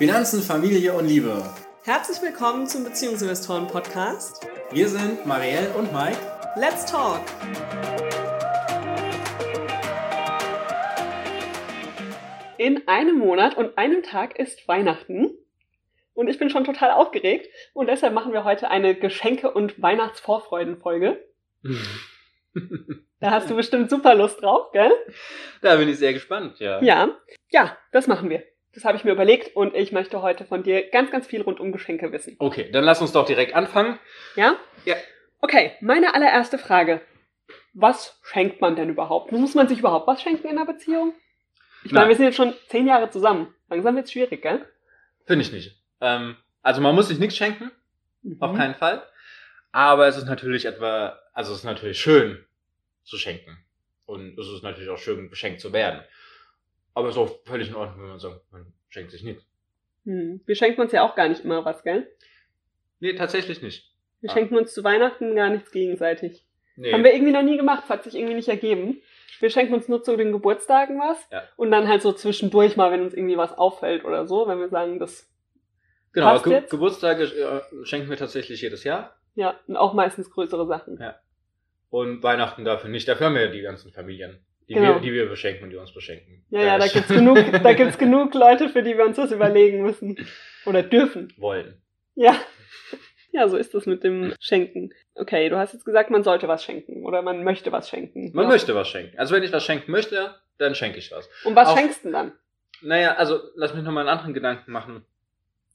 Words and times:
Finanzen, 0.00 0.40
Familie 0.40 0.94
und 0.94 1.06
Liebe. 1.06 1.44
Herzlich 1.84 2.22
willkommen 2.22 2.66
zum 2.66 2.84
Beziehungsinvestoren 2.84 3.66
Podcast. 3.66 4.48
Wir 4.72 4.88
sind 4.88 5.26
Marielle 5.26 5.74
und 5.74 5.92
Mike. 5.92 6.16
Let's 6.56 6.86
talk! 6.86 7.20
In 12.56 12.88
einem 12.88 13.18
Monat 13.18 13.58
und 13.58 13.76
einem 13.76 14.02
Tag 14.02 14.38
ist 14.38 14.66
Weihnachten. 14.66 15.32
Und 16.14 16.28
ich 16.28 16.38
bin 16.38 16.48
schon 16.48 16.64
total 16.64 16.92
aufgeregt. 16.92 17.48
Und 17.74 17.88
deshalb 17.88 18.14
machen 18.14 18.32
wir 18.32 18.44
heute 18.44 18.70
eine 18.70 18.94
Geschenke- 18.94 19.52
und 19.52 19.82
Weihnachtsvorfreudenfolge. 19.82 21.22
da 23.20 23.30
hast 23.32 23.50
du 23.50 23.54
bestimmt 23.54 23.90
super 23.90 24.14
Lust 24.14 24.40
drauf, 24.40 24.72
gell? 24.72 24.92
Da 25.60 25.76
bin 25.76 25.90
ich 25.90 25.98
sehr 25.98 26.14
gespannt, 26.14 26.58
ja. 26.58 26.82
Ja, 26.82 27.18
ja, 27.50 27.76
das 27.92 28.06
machen 28.06 28.30
wir. 28.30 28.42
Das 28.74 28.84
habe 28.84 28.96
ich 28.96 29.04
mir 29.04 29.12
überlegt 29.12 29.56
und 29.56 29.74
ich 29.74 29.90
möchte 29.90 30.22
heute 30.22 30.44
von 30.44 30.62
dir 30.62 30.88
ganz, 30.90 31.10
ganz 31.10 31.26
viel 31.26 31.42
rund 31.42 31.58
um 31.58 31.72
Geschenke 31.72 32.12
wissen. 32.12 32.36
Okay, 32.38 32.70
dann 32.70 32.84
lass 32.84 33.00
uns 33.00 33.12
doch 33.12 33.26
direkt 33.26 33.54
anfangen. 33.54 33.98
Ja? 34.36 34.56
Ja. 34.84 34.94
Okay, 35.40 35.72
meine 35.80 36.14
allererste 36.14 36.56
Frage. 36.58 37.00
Was 37.72 38.20
schenkt 38.22 38.60
man 38.60 38.76
denn 38.76 38.88
überhaupt? 38.88 39.32
Muss 39.32 39.54
man 39.54 39.66
sich 39.68 39.78
überhaupt 39.80 40.06
was 40.06 40.22
schenken 40.22 40.46
in 40.48 40.56
einer 40.58 40.66
Beziehung? 40.66 41.14
Ich 41.84 41.92
meine, 41.92 42.08
wir 42.08 42.16
sind 42.16 42.26
jetzt 42.26 42.36
schon 42.36 42.54
zehn 42.68 42.86
Jahre 42.86 43.10
zusammen. 43.10 43.52
Langsam 43.68 43.96
wird's 43.96 44.12
schwierig, 44.12 44.42
gell? 44.42 44.64
Finde 45.26 45.44
ich 45.44 45.52
nicht. 45.52 45.76
Ähm, 46.00 46.36
also 46.62 46.80
man 46.80 46.94
muss 46.94 47.08
sich 47.08 47.18
nichts 47.18 47.36
schenken, 47.36 47.70
auf 48.38 48.52
Mhm. 48.52 48.56
keinen 48.56 48.74
Fall. 48.74 49.02
Aber 49.72 50.06
es 50.06 50.16
ist 50.16 50.26
natürlich 50.26 50.66
etwa, 50.66 51.18
also 51.32 51.52
es 51.52 51.58
ist 51.58 51.64
natürlich 51.64 52.00
schön 52.00 52.44
zu 53.04 53.16
schenken. 53.16 53.56
Und 54.04 54.38
es 54.38 54.48
ist 54.48 54.62
natürlich 54.62 54.90
auch 54.90 54.98
schön, 54.98 55.30
beschenkt 55.30 55.60
zu 55.60 55.72
werden. 55.72 56.02
Aber 56.94 57.08
ist 57.08 57.16
auch 57.16 57.30
völlig 57.44 57.68
in 57.68 57.74
Ordnung, 57.74 58.02
wenn 58.02 58.10
man 58.10 58.18
sagt, 58.18 58.40
man 58.52 58.72
schenkt 58.88 59.10
sich 59.12 59.22
nichts. 59.22 59.44
Hm. 60.04 60.40
Wir 60.44 60.54
schenken 60.54 60.80
uns 60.80 60.92
ja 60.92 61.02
auch 61.02 61.14
gar 61.14 61.28
nicht 61.28 61.44
immer 61.44 61.64
was, 61.64 61.82
gell? 61.82 62.10
Nee, 63.00 63.14
tatsächlich 63.14 63.62
nicht. 63.62 63.90
Wir 64.20 64.30
Ah. 64.30 64.34
schenken 64.34 64.56
uns 64.56 64.74
zu 64.74 64.82
Weihnachten 64.84 65.34
gar 65.34 65.50
nichts 65.50 65.70
gegenseitig. 65.70 66.44
Nee. 66.76 66.92
Haben 66.92 67.04
wir 67.04 67.12
irgendwie 67.14 67.32
noch 67.32 67.42
nie 67.42 67.56
gemacht, 67.56 67.84
es 67.84 67.90
hat 67.90 68.04
sich 68.04 68.14
irgendwie 68.14 68.34
nicht 68.34 68.48
ergeben. 68.48 69.00
Wir 69.40 69.50
schenken 69.50 69.74
uns 69.74 69.88
nur 69.88 70.02
zu 70.02 70.16
den 70.16 70.32
Geburtstagen 70.32 70.98
was 70.98 71.18
Ja. 71.30 71.42
und 71.56 71.70
dann 71.70 71.88
halt 71.88 72.02
so 72.02 72.12
zwischendurch 72.12 72.76
mal, 72.76 72.90
wenn 72.90 73.02
uns 73.02 73.14
irgendwie 73.14 73.36
was 73.36 73.56
auffällt 73.56 74.04
oder 74.04 74.26
so, 74.26 74.46
wenn 74.48 74.58
wir 74.58 74.68
sagen, 74.68 74.98
das, 74.98 75.30
genau, 76.12 76.32
passt 76.32 76.44
Ge 76.44 76.52
jetzt? 76.54 76.70
Geburtstage 76.70 77.24
äh, 77.24 77.84
schenken 77.86 78.10
wir 78.10 78.16
tatsächlich 78.16 78.60
jedes 78.60 78.84
Jahr. 78.84 79.16
ja, 79.34 79.58
und 79.66 79.76
auch 79.76 79.94
meistens 79.94 80.30
größere 80.30 80.66
Sachen. 80.66 80.98
Ja. 81.00 81.18
Und 81.88 82.22
Weihnachten 82.22 82.64
dafür 82.64 82.88
nicht. 82.90 83.08
Dafür 83.08 83.26
haben 83.26 83.34
wir 83.34 83.46
ja 83.46 83.50
die 83.50 83.62
ganzen 83.62 83.90
Familien, 83.92 84.44
die, 84.70 84.74
Genau. 84.74 84.94
wir, 84.94 85.00
die 85.00 85.12
wir 85.12 85.28
beschenken 85.28 85.64
und 85.64 85.70
die 85.70 85.76
uns 85.76 85.92
beschenken. 85.92 86.44
Ja, 86.48 86.60
ja, 86.62 86.76
Äh, 86.76 86.78
da 86.78 86.86
gibt's 86.92 87.08
genug, 87.08 87.36
da 87.62 87.72
gibt's 87.74 87.98
genug 87.98 88.32
Leute, 88.34 88.68
für 88.70 88.82
die 88.82 88.96
wir 88.96 89.04
uns 89.04 89.16
das 89.16 89.32
überlegen 89.32 89.82
müssen. 89.82 90.16
Oder 90.64 90.82
dürfen. 90.82 91.32
wollen. 91.36 91.74
Ja. 92.14 92.34
Ja, 93.32 93.48
so 93.48 93.56
ist 93.56 93.74
das 93.74 93.86
mit 93.86 94.02
dem 94.04 94.34
Schenken. 94.40 94.90
Okay, 95.14 95.48
du 95.48 95.56
hast 95.56 95.72
jetzt 95.72 95.84
gesagt, 95.84 96.10
man 96.10 96.22
sollte 96.24 96.48
was 96.48 96.64
schenken 96.64 97.04
oder 97.04 97.22
man 97.22 97.44
möchte 97.44 97.70
was 97.72 97.88
schenken. 97.88 98.30
Man 98.32 98.44
ja. 98.46 98.50
möchte 98.50 98.74
was 98.74 98.88
schenken. 98.88 99.18
Also 99.18 99.34
wenn 99.34 99.42
ich 99.42 99.52
was 99.52 99.64
schenken 99.64 99.90
möchte, 99.92 100.34
dann 100.58 100.74
schenke 100.74 100.98
ich 100.98 101.12
was. 101.12 101.28
Und 101.44 101.54
was 101.56 101.68
Auch- 101.68 101.76
schenkst 101.78 102.00
du 102.00 102.08
denn 102.08 102.12
dann? 102.12 102.32
Naja, 102.82 103.14
also 103.14 103.40
lass 103.56 103.74
mich 103.74 103.84
nochmal 103.84 104.02
einen 104.08 104.16
anderen 104.16 104.34
Gedanken 104.34 104.72
machen. 104.72 105.04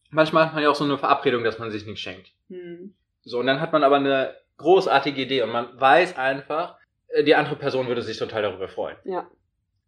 Manchmal 0.09 0.45
hat 0.47 0.53
man 0.53 0.63
ja 0.63 0.69
auch 0.69 0.75
so 0.75 0.83
eine 0.85 0.97
Verabredung, 0.97 1.43
dass 1.43 1.59
man 1.59 1.71
sich 1.71 1.85
nichts 1.85 2.01
schenkt. 2.01 2.31
Hm. 2.49 2.93
So, 3.23 3.39
und 3.39 3.47
dann 3.47 3.59
hat 3.61 3.73
man 3.73 3.83
aber 3.83 3.97
eine 3.97 4.35
großartige 4.57 5.21
Idee 5.21 5.41
und 5.41 5.51
man 5.51 5.67
weiß 5.79 6.17
einfach, 6.17 6.77
die 7.23 7.35
andere 7.35 7.55
Person 7.55 7.87
würde 7.87 8.01
sich 8.01 8.17
total 8.17 8.41
darüber 8.41 8.67
freuen. 8.67 8.97
Ja. 9.05 9.27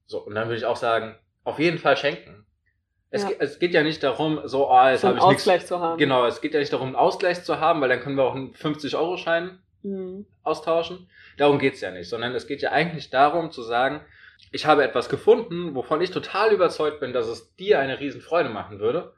So, 0.06 0.20
und 0.20 0.36
dann 0.36 0.47
würde 0.47 0.58
ich 0.58 0.66
auch 0.66 0.75
sagen, 0.78 1.16
auf 1.44 1.59
jeden 1.59 1.78
Fall 1.80 1.97
schenken. 1.97 2.45
Es, 3.09 3.23
Ja. 3.23 3.30
ge- 3.30 3.38
es 3.39 3.59
geht 3.59 3.73
ja 3.73 3.83
nicht 3.83 4.03
darum, 4.03 4.42
so, 4.45 4.70
ah, 4.70 4.92
jetzt 4.92 5.02
So 5.02 5.08
habe 5.09 5.17
ich 5.17 5.23
nichts. 5.23 5.42
Ausgleich 5.44 5.66
zu 5.66 5.80
haben. 5.80 5.98
Genau, 5.98 6.25
es 6.25 6.42
geht 6.42 6.53
ja 6.53 6.59
nicht 6.59 6.73
darum, 6.73 6.88
einen 6.88 6.95
Ausgleich 6.95 7.44
zu 7.44 7.59
haben, 7.59 7.80
weil 7.81 7.89
dann 7.89 8.00
können 8.02 8.16
wir 8.17 8.23
auch 8.23 8.36
einen 8.36 8.54
50-Euro-Schein 8.54 9.60
Hm. 9.83 10.26
austauschen. 10.43 11.10
Darum 11.37 11.60
geht's 11.60 11.82
ja 11.82 11.92
nicht, 11.92 12.10
sondern 12.10 12.33
es 12.36 12.48
geht 12.48 12.61
ja 12.61 12.71
eigentlich 12.71 13.10
darum 13.10 13.52
zu 13.52 13.61
sagen, 13.61 14.02
ich 14.52 14.66
habe 14.66 14.83
etwas 14.83 15.08
gefunden, 15.10 15.76
wovon 15.76 16.02
ich 16.02 16.11
total 16.11 16.52
überzeugt 16.54 16.99
bin, 16.99 17.14
dass 17.14 17.27
es 17.27 17.55
dir 17.55 17.80
eine 17.80 17.99
Riesenfreude 17.99 18.49
machen 18.49 18.80
würde. 18.80 19.14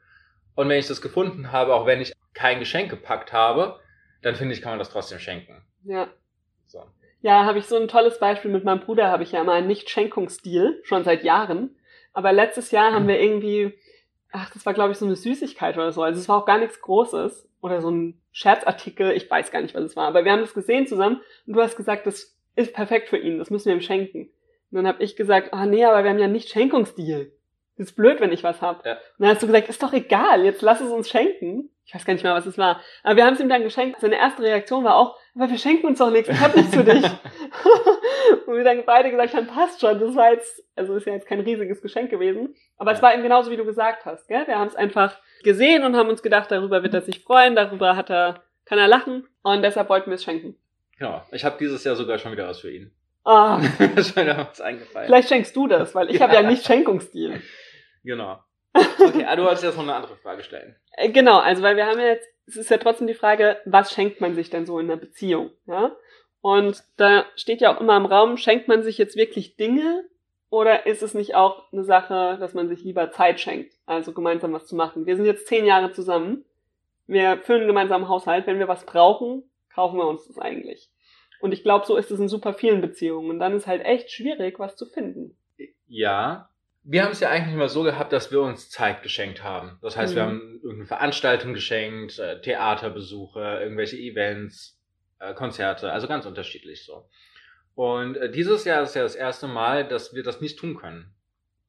Und 0.54 0.68
wenn 0.68 0.78
ich 0.78 0.86
das 0.88 1.00
gefunden 1.00 1.50
habe, 1.52 1.74
auch 1.74 1.86
wenn 1.86 2.00
ich 2.00 2.12
kein 2.34 2.58
Geschenk 2.58 2.90
gepackt 2.90 3.32
habe, 3.32 3.78
dann 4.22 4.34
finde 4.34 4.54
ich, 4.54 4.60
kann 4.62 4.72
man 4.72 4.78
das 4.78 4.90
trotzdem 4.90 5.18
schenken. 5.18 5.62
Ja. 5.84 6.08
So. 6.66 6.84
Ja, 7.22 7.44
habe 7.44 7.58
ich 7.58 7.66
so 7.66 7.76
ein 7.76 7.88
tolles 7.88 8.18
Beispiel 8.18 8.50
mit 8.50 8.64
meinem 8.64 8.80
Bruder, 8.80 9.08
habe 9.08 9.22
ich 9.22 9.32
ja 9.32 9.40
immer 9.40 9.52
einen 9.52 9.66
Nicht-Schenkungsstil, 9.66 10.80
schon 10.84 11.04
seit 11.04 11.22
Jahren. 11.22 11.76
Aber 12.12 12.32
letztes 12.32 12.70
Jahr 12.70 12.92
haben 12.92 13.08
wir 13.08 13.20
irgendwie, 13.20 13.78
ach, 14.32 14.50
das 14.50 14.64
war 14.66 14.74
glaube 14.74 14.92
ich 14.92 14.98
so 14.98 15.06
eine 15.06 15.16
Süßigkeit 15.16 15.76
oder 15.76 15.92
so. 15.92 16.02
Also 16.02 16.18
es 16.18 16.28
war 16.28 16.38
auch 16.38 16.46
gar 16.46 16.58
nichts 16.58 16.80
Großes 16.80 17.48
oder 17.60 17.80
so 17.80 17.90
ein 17.90 18.20
Scherzartikel, 18.32 19.12
ich 19.12 19.30
weiß 19.30 19.50
gar 19.50 19.60
nicht, 19.60 19.74
was 19.74 19.84
es 19.84 19.96
war. 19.96 20.06
Aber 20.08 20.24
wir 20.24 20.32
haben 20.32 20.40
das 20.40 20.54
gesehen 20.54 20.86
zusammen 20.86 21.20
und 21.46 21.54
du 21.54 21.60
hast 21.60 21.76
gesagt, 21.76 22.06
das 22.06 22.36
ist 22.56 22.74
perfekt 22.74 23.08
für 23.08 23.18
ihn, 23.18 23.38
das 23.38 23.50
müssen 23.50 23.66
wir 23.66 23.74
ihm 23.74 23.80
schenken. 23.80 24.30
Und 24.70 24.76
dann 24.76 24.86
habe 24.86 25.02
ich 25.02 25.16
gesagt, 25.16 25.52
ah 25.52 25.66
nee, 25.66 25.84
aber 25.84 26.02
wir 26.04 26.10
haben 26.10 26.18
ja 26.18 26.28
nicht 26.28 26.48
Schenkungsstil. 26.48 27.32
Das 27.76 27.88
ist 27.88 27.96
blöd, 27.96 28.20
wenn 28.20 28.32
ich 28.32 28.44
was 28.44 28.60
hab. 28.60 28.84
Ja. 28.84 28.92
Und 28.92 29.00
dann 29.18 29.30
hast 29.30 29.42
du 29.42 29.46
gesagt, 29.46 29.68
ist 29.68 29.82
doch 29.82 29.92
egal, 29.92 30.44
jetzt 30.44 30.62
lass 30.62 30.80
es 30.80 30.90
uns 30.90 31.08
schenken. 31.08 31.70
Ich 31.84 31.94
weiß 31.94 32.04
gar 32.04 32.12
nicht 32.12 32.22
mehr, 32.22 32.34
was 32.34 32.46
es 32.46 32.58
war. 32.58 32.80
Aber 33.02 33.16
wir 33.16 33.24
haben 33.24 33.34
es 33.34 33.40
ihm 33.40 33.48
dann 33.48 33.62
geschenkt. 33.62 34.00
Seine 34.00 34.16
erste 34.16 34.42
Reaktion 34.42 34.84
war 34.84 34.96
auch, 34.96 35.16
aber 35.34 35.50
wir 35.50 35.58
schenken 35.58 35.86
uns 35.86 35.98
doch 35.98 36.10
nichts, 36.10 36.28
ich 36.28 36.40
hab 36.40 36.54
nichts 36.56 36.74
für 36.74 36.84
dich. 36.84 37.04
und 38.46 38.56
wir 38.56 38.64
dann 38.64 38.84
beide 38.84 39.10
gesagt 39.10 39.34
haben, 39.34 39.46
passt 39.46 39.80
schon, 39.80 39.98
das 39.98 40.14
war 40.14 40.32
jetzt, 40.32 40.62
also 40.76 40.96
ist 40.96 41.06
ja 41.06 41.12
jetzt 41.14 41.26
kein 41.26 41.40
riesiges 41.40 41.80
Geschenk 41.82 42.10
gewesen. 42.10 42.54
Aber 42.76 42.92
es 42.92 43.02
war 43.02 43.12
eben 43.14 43.22
genauso, 43.22 43.50
wie 43.50 43.56
du 43.56 43.64
gesagt 43.64 44.04
hast, 44.04 44.28
gell? 44.28 44.46
Wir 44.46 44.58
haben 44.58 44.68
es 44.68 44.74
einfach 44.76 45.16
gesehen 45.42 45.84
und 45.84 45.96
haben 45.96 46.08
uns 46.08 46.22
gedacht, 46.22 46.50
darüber 46.50 46.82
wird 46.82 46.94
er 46.94 47.02
sich 47.02 47.20
freuen, 47.22 47.54
darüber 47.56 47.96
hat 47.96 48.10
er, 48.10 48.42
kann 48.64 48.78
er 48.78 48.88
lachen 48.88 49.26
und 49.42 49.62
deshalb 49.62 49.88
wollten 49.88 50.10
wir 50.10 50.14
es 50.16 50.24
schenken. 50.24 50.56
Genau. 50.98 51.22
Ich 51.32 51.44
habe 51.44 51.56
dieses 51.58 51.82
Jahr 51.84 51.96
sogar 51.96 52.18
schon 52.18 52.32
wieder 52.32 52.46
was 52.46 52.60
für 52.60 52.70
ihn. 52.70 52.92
Ah, 53.24 53.58
mir 53.78 54.24
da 54.24 54.48
was 54.50 54.60
eingefallen. 54.60 55.06
vielleicht 55.06 55.28
schenkst 55.28 55.54
du 55.54 55.66
das, 55.66 55.94
weil 55.94 56.10
ich 56.10 56.18
Ja. 56.18 56.22
habe 56.26 56.34
ja 56.34 56.42
nicht 56.42 56.64
Schenkungsstil. 56.64 57.40
Genau. 58.04 58.38
Okay, 58.72 59.24
ah, 59.26 59.36
du 59.36 59.44
wolltest 59.44 59.64
jetzt 59.64 59.76
noch 59.76 59.82
eine 59.82 59.94
andere 59.94 60.16
Frage 60.16 60.42
stellen. 60.42 60.76
Äh, 60.92 61.10
Genau, 61.10 61.38
also 61.38 61.62
weil 61.62 61.76
wir 61.76 61.86
haben 61.86 61.98
ja 61.98 62.06
jetzt, 62.06 62.28
es 62.46 62.56
ist 62.56 62.70
ja 62.70 62.78
trotzdem 62.78 63.06
die 63.06 63.14
Frage, 63.14 63.58
was 63.64 63.92
schenkt 63.92 64.20
man 64.20 64.34
sich 64.34 64.50
denn 64.50 64.66
so 64.66 64.78
in 64.78 64.90
einer 64.90 65.00
Beziehung, 65.00 65.50
ja? 65.66 65.96
Und 66.42 66.82
da 66.96 67.26
steht 67.36 67.60
ja 67.60 67.74
auch 67.74 67.80
immer 67.80 67.96
im 67.96 68.06
Raum, 68.06 68.36
schenkt 68.36 68.66
man 68.68 68.82
sich 68.82 68.96
jetzt 68.96 69.16
wirklich 69.16 69.56
Dinge 69.56 70.04
oder 70.48 70.86
ist 70.86 71.02
es 71.02 71.14
nicht 71.14 71.34
auch 71.34 71.70
eine 71.72 71.84
Sache, 71.84 72.36
dass 72.40 72.54
man 72.54 72.68
sich 72.68 72.82
lieber 72.82 73.10
Zeit 73.12 73.40
schenkt, 73.40 73.74
also 73.86 74.12
gemeinsam 74.12 74.52
was 74.52 74.66
zu 74.66 74.74
machen? 74.74 75.06
Wir 75.06 75.16
sind 75.16 75.26
jetzt 75.26 75.46
zehn 75.46 75.66
Jahre 75.66 75.92
zusammen, 75.92 76.44
wir 77.06 77.38
führen 77.38 77.60
einen 77.60 77.68
gemeinsamen 77.68 78.08
Haushalt, 78.08 78.46
wenn 78.46 78.58
wir 78.58 78.68
was 78.68 78.86
brauchen, 78.86 79.42
kaufen 79.74 79.98
wir 79.98 80.06
uns 80.06 80.26
das 80.26 80.38
eigentlich. 80.38 80.90
Und 81.40 81.52
ich 81.52 81.62
glaube, 81.62 81.86
so 81.86 81.96
ist 81.96 82.10
es 82.10 82.20
in 82.20 82.28
super 82.28 82.54
vielen 82.54 82.80
Beziehungen 82.80 83.30
und 83.30 83.38
dann 83.38 83.54
ist 83.54 83.66
halt 83.66 83.84
echt 83.84 84.10
schwierig, 84.10 84.58
was 84.58 84.76
zu 84.76 84.86
finden. 84.86 85.36
Ja. 85.88 86.49
Wir 86.82 87.04
haben 87.04 87.12
es 87.12 87.20
ja 87.20 87.28
eigentlich 87.28 87.54
immer 87.54 87.68
so 87.68 87.82
gehabt, 87.82 88.12
dass 88.12 88.32
wir 88.32 88.40
uns 88.40 88.70
Zeit 88.70 89.02
geschenkt 89.02 89.44
haben. 89.44 89.78
Das 89.82 89.96
heißt, 89.96 90.14
wir 90.14 90.24
Mhm. 90.24 90.28
haben 90.28 90.54
irgendeine 90.62 90.86
Veranstaltung 90.86 91.52
geschenkt, 91.52 92.18
äh, 92.18 92.40
Theaterbesuche, 92.40 93.60
irgendwelche 93.62 93.96
Events, 93.96 94.78
äh, 95.18 95.34
Konzerte, 95.34 95.92
also 95.92 96.08
ganz 96.08 96.24
unterschiedlich 96.26 96.84
so. 96.84 97.06
Und 97.74 98.16
äh, 98.16 98.30
dieses 98.30 98.64
Jahr 98.64 98.82
ist 98.82 98.94
ja 98.94 99.02
das 99.02 99.14
erste 99.14 99.46
Mal, 99.46 99.86
dass 99.86 100.14
wir 100.14 100.22
das 100.22 100.40
nicht 100.40 100.58
tun 100.58 100.74
können. 100.76 101.12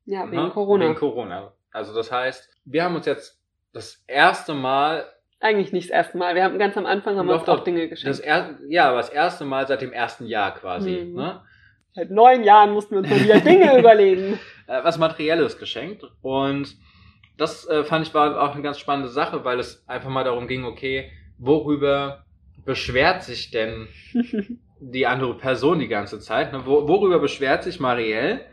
Ja, 0.06 0.26
Ne? 0.26 0.32
wegen 0.32 0.50
Corona. 0.50 0.86
Wegen 0.86 0.96
Corona. 0.96 1.54
Also 1.72 1.94
das 1.94 2.12
heißt, 2.12 2.50
wir 2.66 2.84
haben 2.84 2.96
uns 2.96 3.06
jetzt 3.06 3.40
das 3.74 4.04
erste 4.08 4.54
Mal, 4.54 5.06
Eigentlich 5.44 5.72
nicht 5.74 5.90
das 5.90 5.96
erste 5.96 6.18
Mal. 6.20 6.36
Wir 6.36 6.44
haben 6.44 6.60
ganz 6.60 6.78
am 6.78 6.86
Anfang 6.86 7.18
haben 7.18 7.28
wir 7.28 7.34
uns 7.36 7.50
auch 7.50 7.64
Dinge 7.64 7.88
geschenkt. 7.90 8.10
das 8.10 8.20
er, 8.20 8.60
ja, 8.68 8.90
aber 8.90 8.98
das 8.98 9.10
erste 9.10 9.44
Mal 9.44 9.68
seit 9.68 9.82
dem 9.82 9.92
ersten 9.92 10.26
Jahr 10.28 10.54
quasi, 10.54 10.92
Mhm. 11.06 11.16
ne? 11.16 11.42
Seit 11.94 12.10
neun 12.12 12.44
Jahren 12.44 12.72
mussten 12.72 12.92
wir 12.96 13.00
uns 13.00 13.10
mal 13.10 13.20
wieder 13.22 13.40
Dinge 13.42 13.76
überlegen. 13.80 14.40
Äh, 14.72 14.84
was 14.84 14.98
Materielles 14.98 15.58
geschenkt. 15.58 16.04
Und 16.22 16.78
das 17.38 17.68
äh, 17.68 17.84
fand 17.84 18.08
ich 18.08 18.14
war 18.14 18.42
auch 18.42 18.54
eine 18.54 18.64
ganz 18.64 18.80
spannende 18.80 19.10
Sache, 19.10 19.44
weil 19.44 19.60
es 19.60 19.88
einfach 19.88 20.10
mal 20.10 20.24
darum 20.24 20.48
ging, 20.48 20.64
okay, 20.64 21.12
worüber 21.38 22.26
beschwert 22.64 23.24
sich 23.24 23.52
denn 23.52 23.88
die 24.80 25.08
andere 25.08 25.38
Person 25.38 25.80
die 25.80 25.88
ganze 25.88 26.20
Zeit? 26.20 26.54
Ne? 26.54 26.66
Wo, 26.66 26.88
worüber 26.88 27.20
beschwert 27.20 27.64
sich 27.64 27.80
Marielle? 27.80 28.46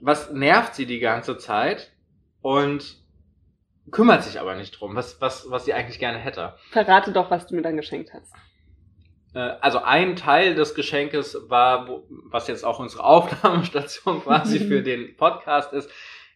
Was 0.00 0.30
nervt 0.32 0.74
sie 0.74 0.86
die 0.86 1.00
ganze 1.00 1.38
Zeit? 1.38 1.92
Und 2.42 2.96
kümmert 3.90 4.24
sich 4.24 4.40
aber 4.40 4.54
nicht 4.54 4.72
drum, 4.72 4.94
was, 4.94 5.20
was, 5.20 5.50
was 5.50 5.64
sie 5.64 5.74
eigentlich 5.74 5.98
gerne 5.98 6.18
hätte. 6.18 6.54
Verrate 6.70 7.12
doch, 7.12 7.30
was 7.30 7.46
du 7.46 7.54
mir 7.54 7.62
dann 7.62 7.76
geschenkt 7.76 8.12
hast. 8.14 8.32
Äh, 9.34 9.38
Also 9.60 9.78
ein 9.82 10.16
Teil 10.16 10.54
des 10.54 10.74
Geschenkes 10.74 11.36
war, 11.48 11.88
wo, 11.88 12.06
was 12.08 12.48
jetzt 12.48 12.64
auch 12.64 12.78
unsere 12.78 13.04
Aufnahmestation 13.04 14.22
quasi 14.22 14.58
für 14.68 14.82
den 14.82 15.16
Podcast 15.16 15.72
ist, 15.72 15.90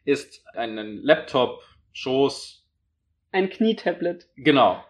ist 0.04 0.44
ein 0.54 0.76
Laptop, 1.02 1.62
Schoß, 1.92 2.64
Ein 3.32 3.50
Knietablet. 3.50 4.26
genau, 4.36 4.84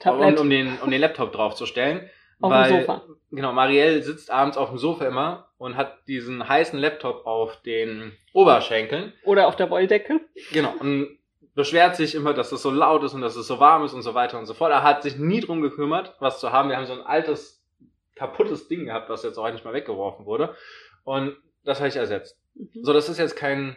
Tablet 0.00 0.38
um, 0.38 0.48
den, 0.48 0.78
um 0.80 0.90
den 0.90 1.00
Laptop 1.00 1.32
draufzustellen. 1.32 2.08
auf 2.40 2.50
weil, 2.52 2.70
dem 2.70 2.80
Sofa. 2.80 3.02
Genau, 3.30 3.52
Marielle 3.52 4.02
sitzt 4.02 4.30
abends 4.30 4.56
auf 4.56 4.68
dem 4.68 4.78
Sofa 4.78 5.06
immer 5.06 5.48
und 5.58 5.76
hat 5.76 6.06
diesen 6.06 6.48
heißen 6.48 6.78
Laptop 6.78 7.26
auf 7.26 7.60
den 7.62 8.16
Oberschenkeln. 8.32 9.12
Oder 9.24 9.48
auf 9.48 9.56
der 9.56 9.70
Wolldecke. 9.70 10.20
Genau, 10.52 10.72
und 10.78 11.17
beschwert 11.58 11.96
sich 11.96 12.14
immer, 12.14 12.34
dass 12.34 12.52
es 12.52 12.62
so 12.62 12.70
laut 12.70 13.02
ist 13.02 13.14
und 13.14 13.20
dass 13.20 13.34
es 13.34 13.48
so 13.48 13.58
warm 13.58 13.84
ist 13.84 13.92
und 13.92 14.02
so 14.02 14.14
weiter 14.14 14.38
und 14.38 14.46
so 14.46 14.54
fort. 14.54 14.70
Er 14.70 14.84
hat 14.84 15.02
sich 15.02 15.16
nie 15.16 15.40
drum 15.40 15.60
gekümmert, 15.60 16.14
was 16.20 16.38
zu 16.38 16.52
haben. 16.52 16.68
Wir 16.68 16.76
haben 16.76 16.86
so 16.86 16.92
ein 16.92 17.00
altes, 17.00 17.66
kaputtes 18.14 18.68
Ding 18.68 18.84
gehabt, 18.84 19.10
was 19.10 19.24
jetzt 19.24 19.38
auch 19.38 19.50
nicht 19.50 19.64
mal 19.64 19.74
weggeworfen 19.74 20.24
wurde. 20.24 20.54
Und 21.02 21.36
das 21.64 21.80
habe 21.80 21.88
ich 21.88 21.96
ersetzt. 21.96 22.38
Mhm. 22.54 22.84
So, 22.84 22.92
das 22.92 23.08
ist 23.08 23.18
jetzt 23.18 23.34
kein 23.34 23.76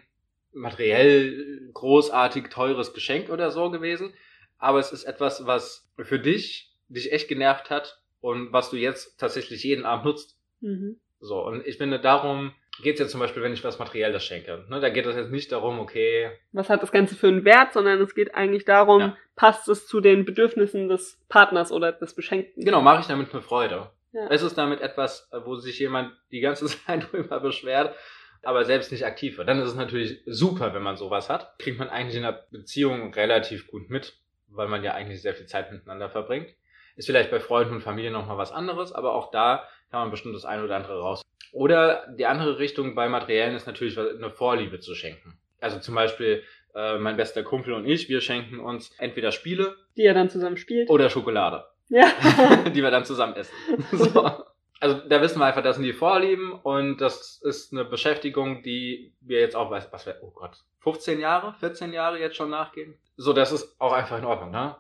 materiell 0.54 1.72
großartig 1.74 2.50
teures 2.50 2.94
Geschenk 2.94 3.32
oder 3.32 3.50
so 3.50 3.72
gewesen, 3.72 4.14
aber 4.60 4.78
es 4.78 4.92
ist 4.92 5.06
etwas, 5.06 5.48
was 5.48 5.90
für 5.98 6.20
dich, 6.20 6.72
dich 6.88 7.12
echt 7.12 7.30
genervt 7.30 7.72
hat 7.72 8.00
und 8.20 8.54
was 8.54 8.70
du 8.70 8.78
jetzt 8.78 9.20
tatsächlich 9.20 9.64
jeden 9.64 9.86
Abend 9.86 10.06
nutzt. 10.06 10.38
Mhm. 10.60 11.00
So, 11.20 11.44
und 11.44 11.66
ich 11.66 11.78
finde, 11.78 12.00
darum 12.00 12.54
geht 12.82 12.96
es 12.96 13.00
jetzt 13.00 13.12
zum 13.12 13.20
Beispiel, 13.20 13.42
wenn 13.44 13.54
ich 13.54 13.64
was 13.64 13.80
Materielles 13.80 14.24
schenke. 14.24 14.66
Ne, 14.70 14.80
da 14.80 14.90
geht 14.90 15.06
es 15.06 15.16
jetzt 15.16 15.32
nicht 15.32 15.52
darum, 15.52 15.80
okay, 15.80 16.30
Was 16.52 16.70
hat 16.70 16.82
das 16.84 16.92
Ganze 16.92 17.16
für 17.16 17.28
einen 17.28 17.46
Wert, 17.46 17.74
sondern 17.74 18.00
es 18.02 18.14
geht 18.16 18.36
eigentlich 18.36 18.66
darum, 18.66 19.00
Ja. 19.02 19.18
passt 19.36 19.68
es 19.70 19.88
zu 19.88 20.02
den 20.02 20.26
Bedürfnissen 20.26 20.90
des 20.90 21.20
Partners 21.30 21.72
oder 21.72 21.92
des 21.92 22.14
Beschenkten. 22.16 22.64
genau, 22.64 22.82
mache 22.82 23.02
ich 23.02 23.08
damit 23.08 23.34
eine 23.34 23.42
Freude. 23.42 23.90
Ja. 24.14 24.28
Es 24.30 24.42
ist 24.42 24.58
damit 24.58 24.82
etwas, 24.82 25.30
wo 25.46 25.56
sich 25.56 25.80
jemand 25.80 26.12
die 26.32 26.42
ganze 26.42 26.66
Zeit 26.86 27.12
drüber 27.12 27.40
beschwert, 27.40 27.96
aber 28.44 28.66
selbst 28.66 28.92
nicht 28.92 29.06
aktiv 29.06 29.38
wird. 29.38 29.48
Dann 29.48 29.60
ist 29.60 29.70
es 29.70 29.76
natürlich 29.76 30.22
super, 30.26 30.74
wenn 30.74 30.82
man 30.84 30.98
sowas 30.98 31.30
hat. 31.30 31.58
Kriegt 31.60 31.80
man 31.80 31.90
eigentlich 31.90 32.16
in 32.18 32.24
der 32.24 32.46
Beziehung 32.52 33.14
relativ 33.14 33.68
gut 33.68 33.90
mit, 33.90 34.18
weil 34.50 34.68
man 34.68 34.84
ja 34.84 34.94
eigentlich 34.94 35.22
sehr 35.22 35.34
viel 35.36 35.46
Zeit 35.46 35.72
miteinander 35.72 36.10
verbringt. 36.10 36.50
Ist 36.98 37.06
vielleicht 37.06 37.32
bei 37.32 37.40
Freunden 37.40 37.76
und 37.76 37.82
Familie 37.82 38.12
nochmal 38.12 38.38
was 38.38 38.52
anderes, 38.52 38.92
aber 38.92 39.14
auch 39.14 39.32
da 39.32 39.68
kann 39.92 40.02
man 40.02 40.12
bestimmt 40.12 40.36
das 40.36 40.44
eine 40.46 40.64
oder 40.64 40.76
andere 40.76 41.00
raus. 41.00 41.22
Oder 41.52 42.08
die 42.18 42.26
andere 42.26 42.60
Richtung 42.60 42.96
bei 42.96 43.10
Materiellen 43.10 43.56
ist 43.56 43.68
natürlich 43.68 43.98
eine 44.00 44.30
Vorliebe 44.30 44.80
zu 44.80 44.96
schenken. 44.96 45.38
Also 45.60 45.80
zum 45.80 45.96
Beispiel 45.96 46.44
äh, 46.74 46.98
mein 46.98 47.18
bester 47.18 47.44
Kumpel 47.44 47.74
und 47.74 47.86
ich, 47.86 48.10
wir 48.10 48.22
schenken 48.22 48.60
uns 48.60 48.92
entweder 48.98 49.32
Spiele 49.32 49.76
Die 49.98 50.04
er 50.04 50.14
dann 50.14 50.30
zusammen 50.30 50.58
spielt. 50.58 50.90
oder 50.90 51.10
Schokolade 51.10 51.66
Ja. 51.90 52.06
die 52.74 52.82
wir 52.82 52.92
dann 52.92 53.06
zusammen 53.06 53.36
essen. 53.36 53.54
So. 53.92 54.46
Also 54.80 55.00
da 55.08 55.22
wissen 55.22 55.38
wir 55.38 55.46
einfach, 55.46 55.62
das 55.62 55.76
sind 55.76 55.86
die 55.86 55.94
Vorlieben 55.94 56.54
und 56.54 57.00
das 57.02 57.40
ist 57.44 57.72
eine 57.72 57.86
Beschäftigung, 57.86 58.64
die 58.64 59.14
wir 59.22 59.40
jetzt 59.40 59.56
auch, 59.56 59.70
weiß, 59.70 59.90
was 59.92 60.08
wir, 60.08 60.18
oh 60.24 60.32
Gott, 60.32 60.58
15 60.80 61.20
Jahre, 61.20 61.54
14 61.60 61.94
Jahre 61.94 62.20
jetzt 62.20 62.36
schon 62.36 62.50
nachgehen. 62.50 62.98
So, 63.16 63.32
das 63.34 63.52
ist 63.52 63.80
auch 63.80 63.94
einfach 63.94 64.18
in 64.18 64.26
Ordnung, 64.26 64.50
ne? 64.50 64.76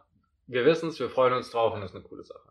Wir 0.47 0.65
wissen 0.65 0.89
es, 0.89 0.99
wir 0.99 1.09
freuen 1.09 1.33
uns 1.33 1.51
drauf 1.51 1.75
und 1.75 1.81
das 1.81 1.91
ist 1.91 1.95
eine 1.95 2.03
coole 2.03 2.23
Sache. 2.23 2.50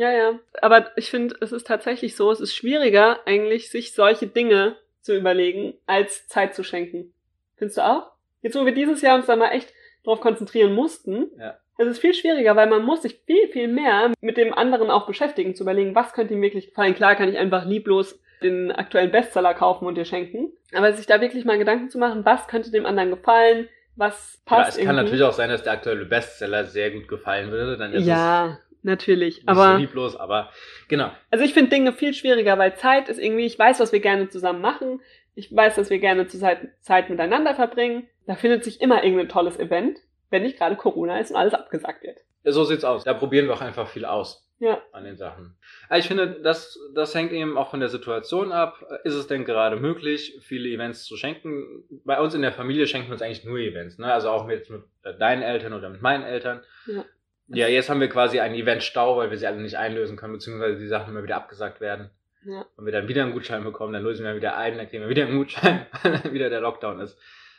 Ja, 0.00 0.10
ja. 0.12 0.38
Aber 0.62 0.90
ich 0.96 1.10
finde, 1.10 1.36
es 1.42 1.52
ist 1.52 1.66
tatsächlich 1.66 2.16
so, 2.16 2.30
es 2.30 2.40
ist 2.40 2.54
schwieriger, 2.54 3.18
eigentlich 3.26 3.70
sich 3.70 3.92
solche 3.94 4.26
Dinge 4.26 4.76
zu 5.02 5.14
überlegen, 5.14 5.74
als 5.86 6.26
Zeit 6.26 6.54
zu 6.54 6.62
schenken. 6.64 7.12
Findest 7.56 7.76
du 7.78 7.82
auch? 7.84 8.10
Jetzt, 8.40 8.56
wo 8.58 8.64
wir 8.64 8.72
dieses 8.72 9.02
Jahr 9.02 9.16
uns 9.16 9.26
da 9.26 9.36
mal 9.36 9.50
echt 9.50 9.74
drauf 10.04 10.20
konzentrieren 10.20 10.72
mussten, 10.72 11.30
Ja. 11.38 11.58
es 11.76 11.86
ist 11.86 11.98
viel 11.98 12.14
schwieriger, 12.14 12.56
weil 12.56 12.68
man 12.70 12.82
muss 12.82 13.02
sich 13.02 13.20
viel, 13.26 13.48
viel 13.48 13.68
mehr 13.68 14.10
mit 14.22 14.38
dem 14.38 14.54
anderen 14.54 14.90
auch 14.90 15.06
beschäftigen, 15.06 15.54
zu 15.54 15.64
überlegen, 15.64 15.94
was 15.94 16.14
könnte 16.14 16.32
ihm 16.32 16.40
wirklich 16.40 16.68
gefallen. 16.68 16.94
Klar 16.94 17.14
kann 17.16 17.28
ich 17.28 17.36
einfach 17.36 17.66
lieblos 17.66 18.18
den 18.42 18.72
aktuellen 18.72 19.10
Bestseller 19.10 19.52
kaufen 19.52 19.84
und 19.86 19.96
dir 19.96 20.06
schenken. 20.06 20.50
Aber 20.72 20.94
sich 20.94 21.04
da 21.06 21.20
wirklich 21.20 21.44
mal 21.44 21.58
Gedanken 21.58 21.90
zu 21.90 21.98
machen, 21.98 22.24
was 22.24 22.48
könnte 22.48 22.70
dem 22.70 22.86
anderen 22.86 23.10
gefallen, 23.10 23.68
was 23.96 24.40
Ja, 24.48 24.56
passt 24.56 24.70
es 24.70 24.76
kann 24.78 24.86
irgendwie. 24.96 25.02
natürlich 25.04 25.24
auch 25.24 25.34
sein, 25.34 25.50
dass 25.50 25.62
der 25.62 25.74
aktuelle 25.74 26.06
Bestseller 26.06 26.64
sehr 26.64 26.90
gut 26.90 27.06
gefallen 27.06 27.50
würde, 27.50 27.76
dann 27.76 27.92
ist 27.92 28.06
Ja, 28.06 28.58
natürlich. 28.82 29.38
es 29.38 29.40
nicht 29.40 29.48
Aber 29.48 29.72
so 29.72 29.78
lieblos, 29.78 30.16
aber 30.16 30.50
genau. 30.88 31.10
Also 31.30 31.44
ich 31.44 31.54
finde 31.54 31.70
Dinge 31.70 31.92
viel 31.92 32.14
schwieriger, 32.14 32.58
weil 32.58 32.74
Zeit 32.76 33.08
ist 33.08 33.18
irgendwie, 33.18 33.46
ich 33.46 33.58
weiß, 33.58 33.80
was 33.80 33.92
wir 33.92 34.00
gerne 34.00 34.28
zusammen 34.28 34.60
machen. 34.60 35.00
Ich 35.34 35.54
weiß, 35.54 35.76
dass 35.76 35.90
wir 35.90 35.98
gerne 35.98 36.26
Zeit, 36.26 37.10
miteinander 37.10 37.54
verbringen. 37.54 38.08
Da 38.26 38.34
findet 38.34 38.64
sich 38.64 38.80
immer 38.80 39.04
irgendein 39.04 39.28
tolles 39.28 39.58
Event, 39.58 39.98
wenn 40.30 40.42
nicht 40.42 40.58
gerade 40.58 40.76
Corona 40.76 41.18
ist 41.18 41.30
und 41.30 41.36
alles 41.36 41.54
abgesagt 41.54 42.02
wird. 42.02 42.18
So 42.44 42.64
sieht's 42.64 42.84
aus. 42.84 43.04
Da 43.04 43.14
probieren 43.14 43.46
wir 43.46 43.54
auch 43.54 43.60
einfach 43.60 43.88
viel 43.88 44.04
aus. 44.04 44.46
Ja. 44.62 44.82
an 44.92 45.04
den 45.04 45.16
Sachen. 45.16 45.56
Aber 45.88 45.98
ich 45.98 46.06
finde, 46.06 46.38
das, 46.42 46.78
das 46.94 47.14
hängt 47.14 47.32
eben 47.32 47.56
auch 47.56 47.70
von 47.70 47.80
der 47.80 47.88
Situation 47.88 48.52
ab. 48.52 48.84
Ist 49.04 49.14
es 49.14 49.26
denn 49.26 49.46
gerade 49.46 49.76
möglich, 49.76 50.38
viele 50.42 50.68
Events 50.68 51.04
zu 51.04 51.16
schenken? 51.16 51.84
Bei 52.04 52.20
uns 52.20 52.34
in 52.34 52.42
der 52.42 52.52
Familie 52.52 52.86
schenken 52.86 53.08
wir 53.08 53.14
uns 53.14 53.22
eigentlich 53.22 53.46
nur 53.46 53.56
Events, 53.58 53.96
ne? 53.96 54.12
Also 54.12 54.28
auch 54.28 54.44
mit, 54.46 54.68
mit 54.68 54.82
deinen 55.18 55.40
Eltern 55.40 55.72
oder 55.72 55.88
mit 55.88 56.02
meinen 56.02 56.24
Eltern. 56.24 56.60
Ja. 56.86 57.06
Ja, 57.52 57.68
jetzt 57.68 57.90
haben 57.90 58.00
wir 58.00 58.08
quasi 58.08 58.40
einen 58.40 58.54
Eventstau, 58.54 59.16
weil 59.16 59.30
wir 59.30 59.36
sie 59.36 59.46
alle 59.46 59.60
nicht 59.60 59.76
einlösen 59.76 60.16
können, 60.16 60.32
beziehungsweise 60.32 60.78
die 60.78 60.86
Sachen 60.86 61.10
immer 61.10 61.22
wieder 61.22 61.36
abgesagt 61.36 61.80
werden. 61.80 62.10
Ja. 62.44 62.64
Und 62.76 62.86
wir 62.86 62.92
dann 62.92 63.08
wieder 63.08 63.22
einen 63.22 63.32
Gutschein 63.32 63.64
bekommen, 63.64 63.92
dann 63.92 64.02
lösen 64.02 64.24
wir 64.24 64.34
wieder 64.36 64.56
ein, 64.56 64.76
dann 64.76 64.88
kriegen 64.88 65.02
wir 65.02 65.10
wieder 65.10 65.26
einen 65.26 65.36
Gutschein, 65.36 65.86
weil 66.02 66.12
dann 66.12 66.32
wieder 66.32 66.48
der 66.48 66.60
Lockdown 66.60 67.00
ist. 67.00 67.18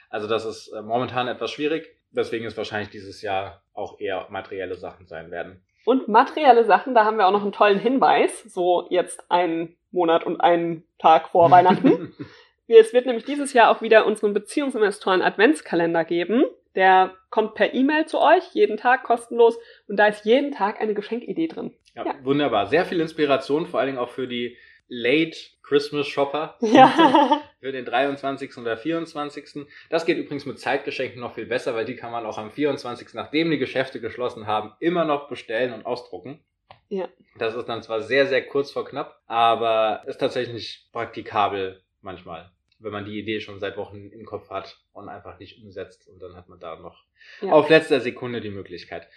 Also 0.09 0.27
das 0.27 0.45
ist 0.45 0.69
äh, 0.69 0.81
momentan 0.81 1.27
etwas 1.27 1.51
schwierig. 1.51 1.95
Deswegen 2.11 2.45
ist 2.45 2.57
wahrscheinlich 2.57 2.89
dieses 2.89 3.21
Jahr 3.21 3.63
auch 3.73 3.99
eher 3.99 4.27
materielle 4.29 4.75
Sachen 4.75 5.07
sein 5.07 5.31
werden. 5.31 5.61
Und 5.85 6.07
materielle 6.07 6.65
Sachen, 6.65 6.93
da 6.93 7.05
haben 7.05 7.17
wir 7.17 7.27
auch 7.27 7.31
noch 7.31 7.43
einen 7.43 7.53
tollen 7.53 7.79
Hinweis, 7.79 8.43
so 8.43 8.87
jetzt 8.89 9.29
einen 9.31 9.75
Monat 9.91 10.25
und 10.25 10.41
einen 10.41 10.83
Tag 10.99 11.29
vor 11.29 11.49
Weihnachten. 11.51 12.13
Es 12.67 12.93
wird 12.93 13.05
nämlich 13.05 13.25
dieses 13.25 13.51
Jahr 13.51 13.69
auch 13.69 13.81
wieder 13.81 14.05
unseren 14.05 14.33
Beziehungsinvestoren 14.33 15.21
Adventskalender 15.21 16.05
geben. 16.05 16.45
Der 16.75 17.15
kommt 17.29 17.55
per 17.55 17.73
E-Mail 17.73 18.05
zu 18.05 18.19
euch, 18.19 18.43
jeden 18.53 18.77
Tag 18.77 19.03
kostenlos. 19.03 19.57
Und 19.87 19.97
da 19.97 20.07
ist 20.07 20.25
jeden 20.25 20.51
Tag 20.51 20.79
eine 20.79 20.93
Geschenkidee 20.93 21.47
drin. 21.47 21.73
Ja, 21.95 22.05
Ja. 22.05 22.15
wunderbar. 22.23 22.67
Sehr 22.67 22.85
viel 22.85 23.01
Inspiration, 23.01 23.67
vor 23.67 23.79
allen 23.79 23.87
Dingen 23.87 23.99
auch 23.99 24.09
für 24.09 24.27
die 24.27 24.57
Late 24.87 25.37
Christmas 25.63 26.07
Shopper. 26.07 26.57
Ja. 26.61 27.41
Für 27.59 27.71
den 27.71 27.85
23. 27.85 28.57
oder 28.57 28.75
24. 28.77 29.67
Das 29.89 30.05
geht 30.05 30.17
übrigens 30.17 30.45
mit 30.45 30.59
Zeitgeschenken 30.59 31.19
noch 31.21 31.35
viel 31.35 31.45
besser, 31.45 31.75
weil 31.75 31.85
die 31.85 31.95
kann 31.95 32.11
man 32.11 32.25
auch 32.25 32.37
am 32.37 32.51
24. 32.51 33.13
nachdem 33.13 33.51
die 33.51 33.57
Geschäfte 33.59 34.01
geschlossen 34.01 34.47
haben, 34.47 34.73
immer 34.79 35.05
noch 35.05 35.27
bestellen 35.29 35.71
und 35.73 35.85
ausdrucken. 35.85 36.43
Ja. 36.89 37.07
Das 37.37 37.55
ist 37.55 37.67
dann 37.69 37.83
zwar 37.83 38.01
sehr, 38.01 38.25
sehr 38.27 38.45
kurz 38.45 38.71
vor 38.71 38.83
knapp, 38.85 39.21
aber 39.27 40.03
ist 40.07 40.17
tatsächlich 40.17 40.87
praktikabel 40.91 41.81
manchmal, 42.01 42.49
wenn 42.81 42.91
man 42.91 43.05
die 43.05 43.17
Idee 43.19 43.39
schon 43.41 43.59
seit 43.59 43.77
Wochen 43.77 44.09
im 44.11 44.25
Kopf 44.25 44.49
hat 44.49 44.77
und 44.93 45.09
einfach 45.09 45.39
nicht 45.39 45.61
umsetzt 45.63 46.07
und 46.07 46.21
dann 46.21 46.35
hat 46.35 46.49
man 46.49 46.59
da 46.59 46.77
noch 46.79 47.03
Ja. 47.41 47.51
auf 47.53 47.69
letzter 47.69 47.99
Sekunde 48.01 48.41
die 48.41 48.49
Möglichkeit. 48.49 49.07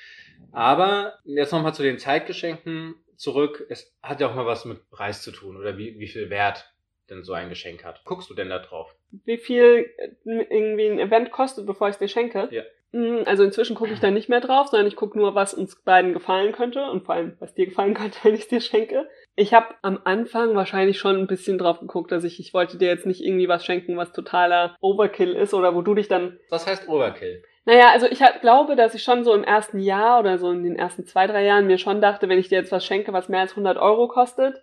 Aber 0.52 1.18
jetzt 1.24 1.52
nochmal 1.52 1.74
zu 1.74 1.82
den 1.82 1.98
Zeitgeschenken 1.98 2.94
zurück. 3.16 3.64
Es 3.68 3.96
hat 4.02 4.20
ja 4.20 4.28
auch 4.28 4.34
mal 4.34 4.46
was 4.46 4.64
mit 4.64 4.88
Preis 4.90 5.22
zu 5.22 5.30
tun 5.30 5.56
oder 5.56 5.78
wie, 5.78 5.98
wie 5.98 6.08
viel 6.08 6.30
Wert 6.30 6.70
denn 7.10 7.22
so 7.22 7.32
ein 7.32 7.48
Geschenk 7.50 7.84
hat. 7.84 8.02
Guckst 8.04 8.30
du 8.30 8.34
denn 8.34 8.48
da 8.48 8.58
drauf? 8.58 8.94
Wie 9.24 9.36
viel 9.38 9.90
äh, 9.98 10.08
irgendwie 10.24 10.86
ein 10.86 10.98
Event 10.98 11.30
kostet, 11.30 11.66
bevor 11.66 11.88
ich 11.88 11.94
es 11.94 11.98
dir 11.98 12.08
schenke? 12.08 12.48
Ja. 12.50 12.62
Mm, 12.92 13.22
Also 13.26 13.44
inzwischen 13.44 13.76
gucke 13.76 13.92
ich 13.92 14.00
da 14.00 14.10
nicht 14.10 14.28
mehr 14.28 14.40
drauf, 14.40 14.68
sondern 14.68 14.86
ich 14.88 14.96
gucke 14.96 15.18
nur, 15.18 15.34
was 15.34 15.52
uns 15.54 15.80
beiden 15.82 16.12
gefallen 16.14 16.52
könnte 16.52 16.90
und 16.90 17.04
vor 17.04 17.14
allem, 17.14 17.36
was 17.40 17.54
dir 17.54 17.66
gefallen 17.66 17.94
könnte, 17.94 18.18
wenn 18.22 18.34
ich 18.34 18.42
es 18.42 18.48
dir 18.48 18.60
schenke. 18.60 19.08
Ich 19.36 19.52
habe 19.52 19.74
am 19.82 19.98
Anfang 20.04 20.54
wahrscheinlich 20.54 20.98
schon 20.98 21.16
ein 21.16 21.26
bisschen 21.26 21.58
drauf 21.58 21.80
geguckt, 21.80 22.12
dass 22.12 22.22
ich, 22.24 22.38
ich 22.38 22.54
wollte 22.54 22.78
dir 22.78 22.88
jetzt 22.88 23.06
nicht 23.06 23.20
irgendwie 23.24 23.48
was 23.48 23.64
schenken, 23.64 23.96
was 23.96 24.12
totaler 24.12 24.76
Overkill 24.80 25.32
ist 25.32 25.54
oder 25.54 25.74
wo 25.74 25.82
du 25.82 25.94
dich 25.94 26.08
dann 26.08 26.38
Was 26.50 26.66
heißt 26.66 26.88
Overkill? 26.88 27.42
Naja, 27.66 27.90
also 27.90 28.06
ich 28.06 28.22
halt 28.22 28.42
glaube, 28.42 28.76
dass 28.76 28.94
ich 28.94 29.02
schon 29.02 29.24
so 29.24 29.32
im 29.34 29.42
ersten 29.42 29.78
Jahr 29.78 30.20
oder 30.20 30.38
so 30.38 30.50
in 30.50 30.62
den 30.62 30.76
ersten 30.76 31.06
zwei, 31.06 31.26
drei 31.26 31.44
Jahren 31.44 31.66
mir 31.66 31.78
schon 31.78 32.00
dachte, 32.00 32.28
wenn 32.28 32.38
ich 32.38 32.48
dir 32.48 32.58
jetzt 32.58 32.72
was 32.72 32.84
schenke, 32.84 33.12
was 33.12 33.28
mehr 33.28 33.40
als 33.40 33.52
100 33.52 33.78
Euro 33.78 34.06
kostet, 34.06 34.62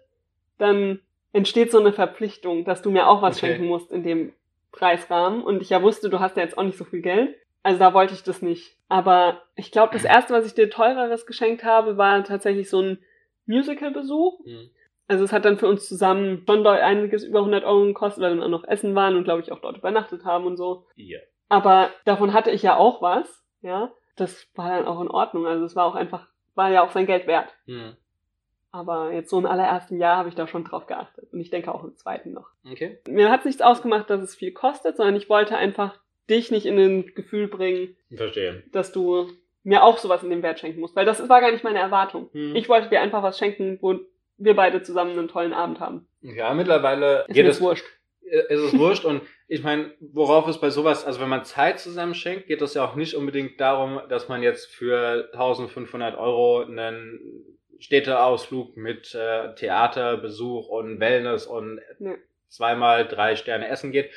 dann 0.57 0.99
entsteht 1.33 1.71
so 1.71 1.79
eine 1.79 1.93
Verpflichtung, 1.93 2.63
dass 2.63 2.81
du 2.81 2.91
mir 2.91 3.07
auch 3.07 3.21
was 3.21 3.37
Okay. 3.37 3.47
schenken 3.47 3.65
musst 3.65 3.91
in 3.91 4.03
dem 4.03 4.33
Preisrahmen. 4.71 5.43
Und 5.43 5.61
ich 5.61 5.69
ja 5.69 5.81
wusste, 5.81 6.09
du 6.09 6.19
hast 6.19 6.37
ja 6.37 6.43
jetzt 6.43 6.57
auch 6.57 6.63
nicht 6.63 6.77
so 6.77 6.85
viel 6.85 7.01
Geld. 7.01 7.35
Also 7.63 7.79
da 7.79 7.93
wollte 7.93 8.13
ich 8.13 8.23
das 8.23 8.41
nicht. 8.41 8.77
Aber 8.87 9.41
ich 9.55 9.71
glaube, 9.71 9.93
das 9.93 10.03
erste, 10.05 10.33
was 10.33 10.45
ich 10.45 10.53
dir 10.53 10.69
teureres 10.69 11.25
geschenkt 11.25 11.63
habe, 11.63 11.97
war 11.97 12.23
tatsächlich 12.23 12.69
so 12.69 12.81
ein 12.81 12.99
Musical-Besuch. 13.51 14.45
Hm. 14.45 14.69
Also 15.07 15.25
es 15.25 15.33
hat 15.33 15.45
dann 15.45 15.57
für 15.57 15.67
uns 15.67 15.87
zusammen 15.87 16.43
schon 16.47 16.65
einiges 16.65 17.23
über 17.25 17.39
100 17.39 17.65
Euro 17.65 17.85
gekostet, 17.85 18.23
weil 18.23 18.31
wir 18.31 18.41
dann 18.41 18.45
auch 18.45 18.61
noch 18.61 18.67
essen 18.67 18.95
waren 18.95 19.15
und 19.15 19.25
glaube 19.25 19.41
ich 19.41 19.51
auch 19.51 19.59
dort 19.59 19.77
übernachtet 19.77 20.23
haben 20.23 20.45
und 20.45 20.55
so. 20.57 20.85
Ja. 20.95 21.19
Aber 21.49 21.89
davon 22.05 22.33
hatte 22.33 22.51
ich 22.51 22.63
ja 22.63 22.77
auch 22.77 23.01
was, 23.01 23.43
ja. 23.61 23.91
Das 24.15 24.47
war 24.55 24.69
dann 24.69 24.87
auch 24.87 25.01
in 25.01 25.09
Ordnung. 25.09 25.45
Also 25.47 25.65
es 25.65 25.75
war 25.75 25.85
auch 25.85 25.95
einfach, 25.95 26.27
war 26.55 26.69
ja 26.71 26.83
auch 26.83 26.91
sein 26.91 27.05
Geld 27.05 27.27
wert. 27.27 27.53
Hm. 27.65 27.95
Aber 28.71 29.11
jetzt 29.11 29.29
so 29.29 29.37
im 29.37 29.45
allerersten 29.45 29.97
Jahr 29.97 30.15
habe 30.15 30.29
ich 30.29 30.35
da 30.35 30.47
schon 30.47 30.63
drauf 30.63 30.87
geachtet. 30.87 31.27
Und 31.33 31.41
ich 31.41 31.49
denke 31.49 31.73
auch 31.73 31.83
im 31.83 31.95
zweiten 31.97 32.31
noch. 32.31 32.49
Okay. 32.69 32.99
Mir 33.07 33.29
hat 33.29 33.43
nichts 33.43 33.61
ausgemacht, 33.61 34.09
dass 34.09 34.21
es 34.21 34.35
viel 34.35 34.53
kostet, 34.53 34.95
sondern 34.95 35.15
ich 35.15 35.27
wollte 35.27 35.57
einfach 35.57 35.99
dich 36.29 36.51
nicht 36.51 36.65
in 36.65 36.79
ein 36.79 37.05
Gefühl 37.13 37.49
bringen, 37.49 37.97
Verstehe. 38.15 38.63
dass 38.71 38.93
du 38.93 39.27
mir 39.63 39.83
auch 39.83 39.97
sowas 39.97 40.23
in 40.23 40.29
dem 40.29 40.41
Wert 40.43 40.59
schenken 40.59 40.79
musst. 40.79 40.95
Weil 40.95 41.05
das 41.05 41.27
war 41.29 41.41
gar 41.41 41.51
nicht 41.51 41.63
meine 41.63 41.79
Erwartung. 41.79 42.29
Hm. 42.33 42.55
Ich 42.55 42.67
wollte 42.69 42.89
dir 42.89 43.01
einfach 43.01 43.23
was 43.23 43.37
schenken, 43.37 43.77
wo 43.81 43.99
wir 44.37 44.55
beide 44.55 44.81
zusammen 44.81 45.17
einen 45.17 45.27
tollen 45.27 45.53
Abend 45.53 45.79
haben. 45.79 46.07
Ja, 46.21 46.53
mittlerweile 46.53 47.25
Ist 47.27 47.37
es 47.37 47.61
wurscht. 47.61 47.85
äh, 48.25 48.53
ist 48.53 48.61
es 48.61 48.77
wurscht 48.79 49.05
und 49.05 49.21
ich 49.47 49.61
meine, 49.63 49.91
worauf 49.99 50.47
es 50.47 50.59
bei 50.59 50.69
sowas, 50.69 51.05
also 51.05 51.19
wenn 51.19 51.29
man 51.29 51.43
Zeit 51.43 51.79
zusammen 51.79 52.15
schenkt, 52.15 52.47
geht 52.47 52.61
es 52.61 52.73
ja 52.73 52.85
auch 52.85 52.95
nicht 52.95 53.15
unbedingt 53.15 53.59
darum, 53.59 53.99
dass 54.09 54.29
man 54.29 54.41
jetzt 54.41 54.73
für 54.73 55.29
1500 55.33 56.17
Euro 56.17 56.61
einen 56.61 57.19
Städteausflug 57.79 58.77
mit 58.77 59.13
äh, 59.15 59.53
Theaterbesuch 59.55 60.67
und 60.69 60.99
Wellness 60.99 61.45
und 61.45 61.81
Nee. 61.99 62.15
zweimal 62.47 63.05
drei 63.07 63.35
Sterne 63.35 63.67
essen 63.67 63.91
geht, 63.91 64.09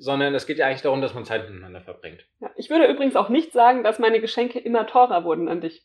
sondern 0.00 0.34
es 0.34 0.46
geht 0.46 0.58
ja 0.58 0.66
eigentlich 0.66 0.82
darum, 0.82 1.02
dass 1.02 1.14
man 1.14 1.24
Zeit 1.24 1.48
miteinander 1.48 1.80
verbringt. 1.80 2.24
Ja, 2.40 2.50
Ich 2.56 2.70
würde 2.70 2.86
übrigens 2.86 3.16
auch 3.16 3.28
nicht 3.28 3.52
sagen, 3.52 3.84
dass 3.84 3.98
meine 3.98 4.20
Geschenke 4.20 4.58
immer 4.58 4.86
teurer 4.86 5.24
wurden 5.24 5.48
an 5.48 5.60
dich. 5.60 5.82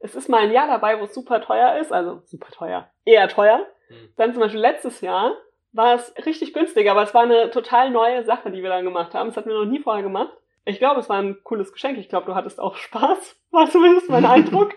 Es 0.00 0.16
ist 0.16 0.28
mal 0.28 0.42
ein 0.42 0.52
Jahr 0.52 0.66
dabei, 0.66 0.98
wo 0.98 1.04
es 1.04 1.14
super 1.14 1.40
teuer 1.40 1.78
ist, 1.78 1.92
also 1.92 2.22
super 2.24 2.50
teuer, 2.50 2.90
eher 3.04 3.28
teuer. 3.28 3.64
Hm. 3.86 4.12
Dann 4.16 4.32
zum 4.32 4.40
Beispiel 4.40 4.60
letztes 4.60 5.00
Jahr 5.00 5.36
war 5.72 5.94
es 5.94 6.12
richtig 6.26 6.52
günstig, 6.52 6.90
aber 6.90 7.02
es 7.04 7.14
war 7.14 7.22
eine 7.22 7.50
total 7.50 7.90
neue 7.90 8.24
Sache, 8.24 8.50
die 8.50 8.62
wir 8.62 8.68
da 8.68 8.80
gemacht 8.80 9.14
haben. 9.14 9.28
Das 9.28 9.36
hatten 9.36 9.48
wir 9.48 9.58
noch 9.58 9.70
nie 9.70 9.80
vorher 9.80 10.02
gemacht. 10.02 10.36
Ich 10.64 10.78
glaube, 10.78 11.00
es 11.00 11.08
war 11.08 11.18
ein 11.18 11.38
cooles 11.44 11.72
Geschenk. 11.72 11.98
Ich 11.98 12.08
glaube, 12.08 12.26
du 12.26 12.34
hattest 12.34 12.60
auch 12.60 12.76
Spaß, 12.76 13.40
war 13.52 13.70
zumindest 13.70 14.10
mein 14.10 14.26
Eindruck. 14.26 14.74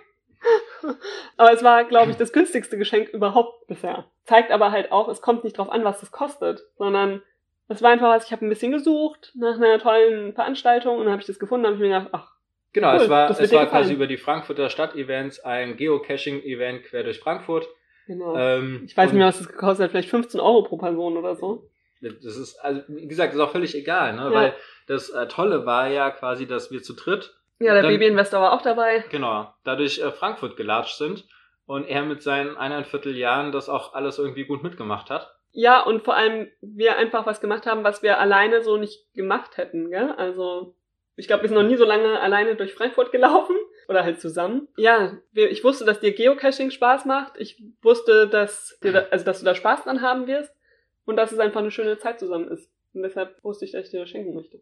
aber 1.38 1.54
es 1.54 1.64
war, 1.64 1.86
glaube 1.86 2.12
ich, 2.12 2.18
das 2.18 2.32
günstigste 2.32 2.78
Geschenk 2.78 3.10
überhaupt 3.10 3.66
bisher. 3.68 4.06
Zeigt 4.26 4.52
aber 4.52 4.72
halt 4.72 4.92
auch, 4.92 5.08
es 5.08 5.22
kommt 5.22 5.44
nicht 5.44 5.58
drauf 5.58 5.70
an, 5.70 5.84
was 5.84 6.02
das 6.02 6.12
kostet, 6.12 6.62
sondern 6.78 7.24
es 7.68 7.82
war 7.82 7.92
einfach 7.92 8.10
was, 8.10 8.26
ich 8.26 8.32
habe 8.32 8.46
ein 8.46 8.50
bisschen 8.50 8.72
gesucht 8.72 9.32
nach 9.36 9.56
einer 9.56 9.80
tollen 9.80 10.34
Veranstaltung 10.34 10.98
und 10.98 11.04
dann 11.06 11.12
habe 11.12 11.22
ich 11.22 11.28
das 11.28 11.40
gefunden 11.40 11.66
und 11.66 11.74
habe 11.74 11.84
ich 11.84 11.90
mir 11.90 11.98
gedacht, 12.00 12.10
ach, 12.14 12.32
Genau, 12.74 12.94
Cool, 12.96 13.02
es 13.04 13.10
war, 13.10 13.28
das 13.30 13.40
es 13.40 13.54
war 13.54 13.66
quasi 13.68 13.94
über 13.94 14.06
die 14.06 14.18
Frankfurter 14.18 14.70
Stadtevents 14.70 15.40
ein 15.40 15.78
Geocaching-Event 15.78 16.84
quer 16.84 17.04
durch 17.04 17.20
Frankfurt. 17.22 17.68
genau. 18.06 18.36
Ähm, 18.36 18.84
ich 18.86 18.98
weiß 18.98 19.12
nicht 19.12 19.18
mehr, 19.18 19.28
was 19.28 19.38
das 19.38 19.48
gekostet 19.48 19.86
hat, 19.86 19.92
vielleicht 19.92 20.10
15 20.10 20.42
Euro 20.42 20.64
pro 20.64 20.78
Person 20.78 21.16
oder 21.16 21.36
so. 21.36 21.70
Das 22.02 22.36
ist, 22.36 22.58
also, 22.60 22.82
wie 22.90 23.08
gesagt, 23.08 23.34
ist 23.34 23.40
auch 23.40 23.52
völlig 23.54 23.74
egal, 23.76 24.14
ne? 24.14 24.24
Ja. 24.24 24.32
weil 24.32 24.54
das 24.88 25.10
äh, 25.10 25.26
Tolle 25.28 25.66
war 25.66 25.88
ja 25.88 26.12
quasi, 26.12 26.46
dass 26.48 26.70
wir 26.70 26.84
zu 26.84 26.94
dritt, 26.96 27.34
Ja, 27.60 27.74
der 27.74 27.82
Dann- 27.84 27.92
Baby-Investor 27.94 28.42
war 28.42 28.52
auch 28.54 28.62
dabei. 28.62 29.06
genau, 29.10 29.54
dadurch 29.64 30.00
äh, 30.00 30.12
Frankfurt 30.12 30.58
gelatscht 30.58 30.98
sind 30.98 31.26
und 31.66 31.86
er 31.88 32.04
mit 32.04 32.22
seinen 32.22 32.58
eineinviertel 32.58 33.16
Jahren 33.16 33.54
das 33.54 33.70
auch 33.70 33.94
alles 33.94 34.20
irgendwie 34.20 34.44
gut 34.44 34.64
mitgemacht 34.64 35.10
hat. 35.10 35.34
Ja, 35.58 35.82
und 35.82 36.04
vor 36.04 36.18
allem 36.18 36.52
wir 36.60 36.98
einfach 36.98 37.26
was 37.26 37.40
gemacht 37.40 37.66
haben, 37.66 37.86
was 37.86 38.04
wir 38.04 38.20
alleine 38.20 38.62
so 38.62 38.76
nicht 38.76 39.14
gemacht 39.14 39.56
hätten, 39.56 39.90
gell? 39.90 40.12
Also, 40.18 40.76
ich 41.16 41.28
glaube, 41.28 41.44
wir 41.44 41.48
sind 41.48 41.58
noch 41.58 41.64
nie 41.64 41.78
so 41.78 41.86
lange 41.86 42.20
alleine 42.20 42.58
durch 42.58 42.74
Frankfurt 42.74 43.14
gelaufen. 43.14 43.56
Oder 43.88 44.04
halt 44.04 44.20
zusammen. 44.20 44.68
Ja, 44.76 45.18
ich 45.32 45.64
wusste, 45.64 45.86
dass 45.86 46.02
dir 46.02 46.14
Geocaching 46.14 46.72
Spaß 46.72 47.06
macht. 47.06 47.40
Ich 47.40 47.64
wusste, 47.82 48.28
dass, 48.28 48.78
dir 48.84 48.92
da, 48.92 49.06
also, 49.12 49.24
dass 49.24 49.40
du 49.40 49.46
da 49.46 49.56
Spaß 49.56 49.86
dran 49.86 50.02
haben 50.02 50.28
wirst. 50.28 50.54
Und 51.06 51.16
dass 51.16 51.32
es 51.32 51.40
einfach 51.40 51.62
eine 51.62 51.72
schöne 51.72 51.98
Zeit 52.00 52.20
zusammen 52.20 52.50
ist. 52.50 52.70
Und 52.94 53.04
deshalb 53.04 53.42
wusste 53.42 53.64
ich, 53.64 53.72
dass 53.72 53.86
ich 53.86 53.92
dir 53.92 54.02
das 54.02 54.10
schenken 54.10 54.34
möchte. 54.34 54.60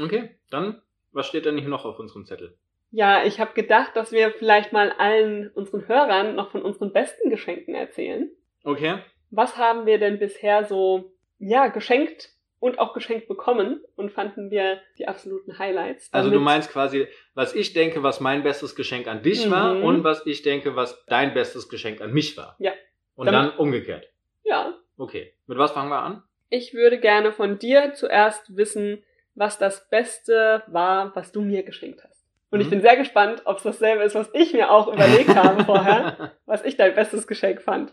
Okay, 0.00 0.36
dann, 0.50 0.80
was 1.10 1.26
steht 1.26 1.46
denn 1.46 1.58
hier 1.58 1.68
noch 1.68 1.84
auf 1.84 1.98
unserem 1.98 2.24
Zettel? 2.24 2.56
Ja, 2.92 3.24
ich 3.24 3.40
habe 3.40 3.54
gedacht, 3.54 3.96
dass 3.96 4.12
wir 4.12 4.30
vielleicht 4.30 4.72
mal 4.72 4.92
allen 4.92 5.50
unseren 5.54 5.88
Hörern 5.88 6.36
noch 6.36 6.52
von 6.52 6.62
unseren 6.62 6.92
besten 6.92 7.30
Geschenken 7.30 7.74
erzählen. 7.74 8.30
Okay. 8.62 9.00
Was 9.30 9.56
haben 9.56 9.86
wir 9.86 9.98
denn 9.98 10.18
bisher 10.18 10.64
so, 10.64 11.12
ja, 11.38 11.68
geschenkt 11.68 12.30
und 12.58 12.78
auch 12.78 12.94
geschenkt 12.94 13.28
bekommen 13.28 13.84
und 13.96 14.10
fanden 14.10 14.50
wir 14.50 14.80
die 14.98 15.06
absoluten 15.08 15.58
Highlights. 15.58 16.08
Also 16.12 16.30
du 16.30 16.40
meinst 16.40 16.70
quasi, 16.70 17.06
was 17.34 17.54
ich 17.54 17.72
denke, 17.74 18.02
was 18.02 18.20
mein 18.20 18.42
bestes 18.42 18.74
Geschenk 18.74 19.06
an 19.08 19.22
dich 19.22 19.50
war 19.50 19.74
Mhm. 19.74 19.84
und 19.84 20.04
was 20.04 20.24
ich 20.26 20.42
denke, 20.42 20.74
was 20.76 21.04
dein 21.06 21.34
bestes 21.34 21.68
Geschenk 21.68 22.00
an 22.00 22.12
mich 22.12 22.36
war. 22.36 22.56
Ja. 22.58 22.72
Und 23.14 23.26
Damit- 23.26 23.52
dann 23.52 23.58
umgekehrt. 23.58 24.08
Ja, 24.44 24.74
Okay. 24.98 25.34
Mit 25.46 25.58
was 25.58 25.72
fangen 25.72 25.90
wir 25.90 25.98
an? 26.02 26.22
ich 26.48 26.72
würde 26.72 26.98
gerne 26.98 27.32
von 27.32 27.58
dir 27.58 27.92
zuerst 27.94 28.56
wissen, 28.56 29.02
was 29.34 29.58
das 29.58 29.90
Beste 29.90 30.62
war, 30.68 31.14
was 31.14 31.32
du 31.32 31.42
mir 31.42 31.62
geschenkt 31.64 32.02
hast. 32.02 32.24
Und 32.50 32.60
ich 32.60 32.66
Mhm. 32.68 32.70
bin 32.70 32.80
sehr 32.80 32.96
gespannt, 32.96 33.42
ob 33.44 33.58
es 33.58 33.64
dasselbe 33.64 34.04
ist, 34.04 34.14
was 34.14 34.30
ich 34.32 34.54
mir 34.54 34.70
auch 34.70 34.86
überlegt 34.90 35.34
habe 35.34 35.64
vorher, 35.64 36.32
was 36.46 36.64
ich 36.64 36.76
dein 36.78 36.94
bestes 36.94 37.26
Geschenk 37.26 37.60
fand. 37.60 37.92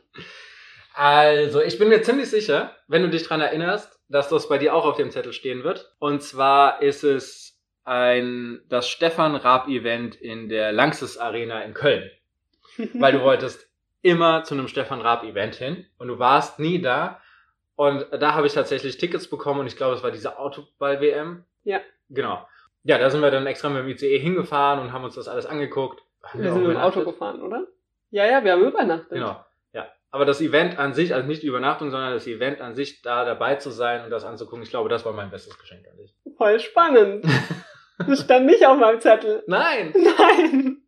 Also, 0.94 1.62
ich 1.62 1.80
bin 1.80 1.90
mir 1.90 2.04
ziemlich 2.04 2.30
sicher, 2.30 2.76
wenn 2.88 3.02
du 3.02 3.10
dich 3.10 3.24
dran 3.24 3.42
erinnerst, 3.42 4.00
dass 4.10 4.30
das 4.30 4.48
bei 4.48 4.58
dir 4.58 4.76
auch 4.76 4.86
auf 4.86 4.98
dem 4.98 5.12
Zettel 5.12 5.34
stehen 5.34 5.64
wird. 5.64 5.94
Und 6.00 6.22
zwar 6.22 6.82
ist 6.82 7.04
es 7.04 7.60
ein, 7.84 8.62
das 8.70 8.88
Stefan 8.88 9.36
Raab 9.36 9.68
Event 9.68 10.16
in 10.16 10.50
der 10.50 10.72
Lanxess 10.72 11.18
Arena 11.18 11.62
in 11.64 11.74
Köln. 11.74 12.10
Weil 12.94 13.14
du 13.14 13.22
wolltest 13.22 13.68
immer 14.02 14.44
zu 14.44 14.54
einem 14.54 14.68
Stefan 14.68 15.02
Raab 15.02 15.24
Event 15.24 15.56
hin 15.56 15.86
und 15.98 16.10
du 16.10 16.20
warst 16.20 16.60
nie 16.60 16.82
da. 16.82 17.20
Und 17.76 18.06
da 18.12 18.36
habe 18.36 18.46
ich 18.46 18.54
tatsächlich 18.54 18.98
Tickets 18.98 19.28
bekommen 19.28 19.62
und 19.62 19.68
ich 19.68 19.76
glaube, 19.76 19.96
es 19.96 20.04
war 20.04 20.12
diese 20.12 20.38
Autoball-WM. 20.38 21.44
Ja. 21.64 21.80
Genau. 22.10 22.48
Ja, 22.84 22.98
da 22.98 23.10
sind 23.10 23.22
wir 23.22 23.32
dann 23.32 23.48
extra 23.48 23.70
mit 23.70 23.84
dem 23.84 23.88
ICE 23.88 24.20
hingefahren 24.20 24.80
und 24.80 24.94
haben 24.94 25.06
uns 25.06 25.16
das 25.16 25.28
alles 25.28 25.46
angeguckt. 25.46 26.04
Haben 26.22 26.44
wir 26.44 26.52
auch 26.52 26.56
sind 26.56 26.68
mit 26.68 26.76
dem 26.76 26.82
Auto 26.82 27.04
gefahren, 27.04 27.42
oder? 27.42 27.66
Ja, 28.12 28.26
ja, 28.26 28.44
wir 28.44 28.52
haben 28.52 28.64
übernachtet. 28.64 29.10
Genau. 29.10 29.44
Aber 30.13 30.25
das 30.25 30.41
Event 30.41 30.77
an 30.77 30.93
sich, 30.93 31.15
also 31.15 31.27
nicht 31.27 31.41
die 31.41 31.48
Übernachtung, 31.48 31.89
sondern 31.89 32.13
das 32.13 32.27
Event 32.27 32.62
an 32.62 32.75
sich, 32.75 33.01
da 33.01 33.25
dabei 33.25 33.55
zu 33.55 33.72
sein 33.72 34.03
und 34.03 34.12
das 34.12 34.24
anzugucken, 34.24 34.62
ich 34.62 34.70
glaube, 34.70 34.88
das 34.88 35.03
war 35.05 35.12
mein 35.12 35.32
bestes 35.32 35.58
Geschenk 35.58 35.88
an 35.89 35.98
dich. 35.98 36.13
Voll 36.38 36.60
spannend. 36.60 37.25
Das 38.08 38.22
stand 38.22 38.48
nicht 38.48 38.65
auf 38.65 38.77
meinem 38.77 39.00
Zettel. 39.00 39.43
Nein! 39.46 39.93
Nein. 40.17 40.82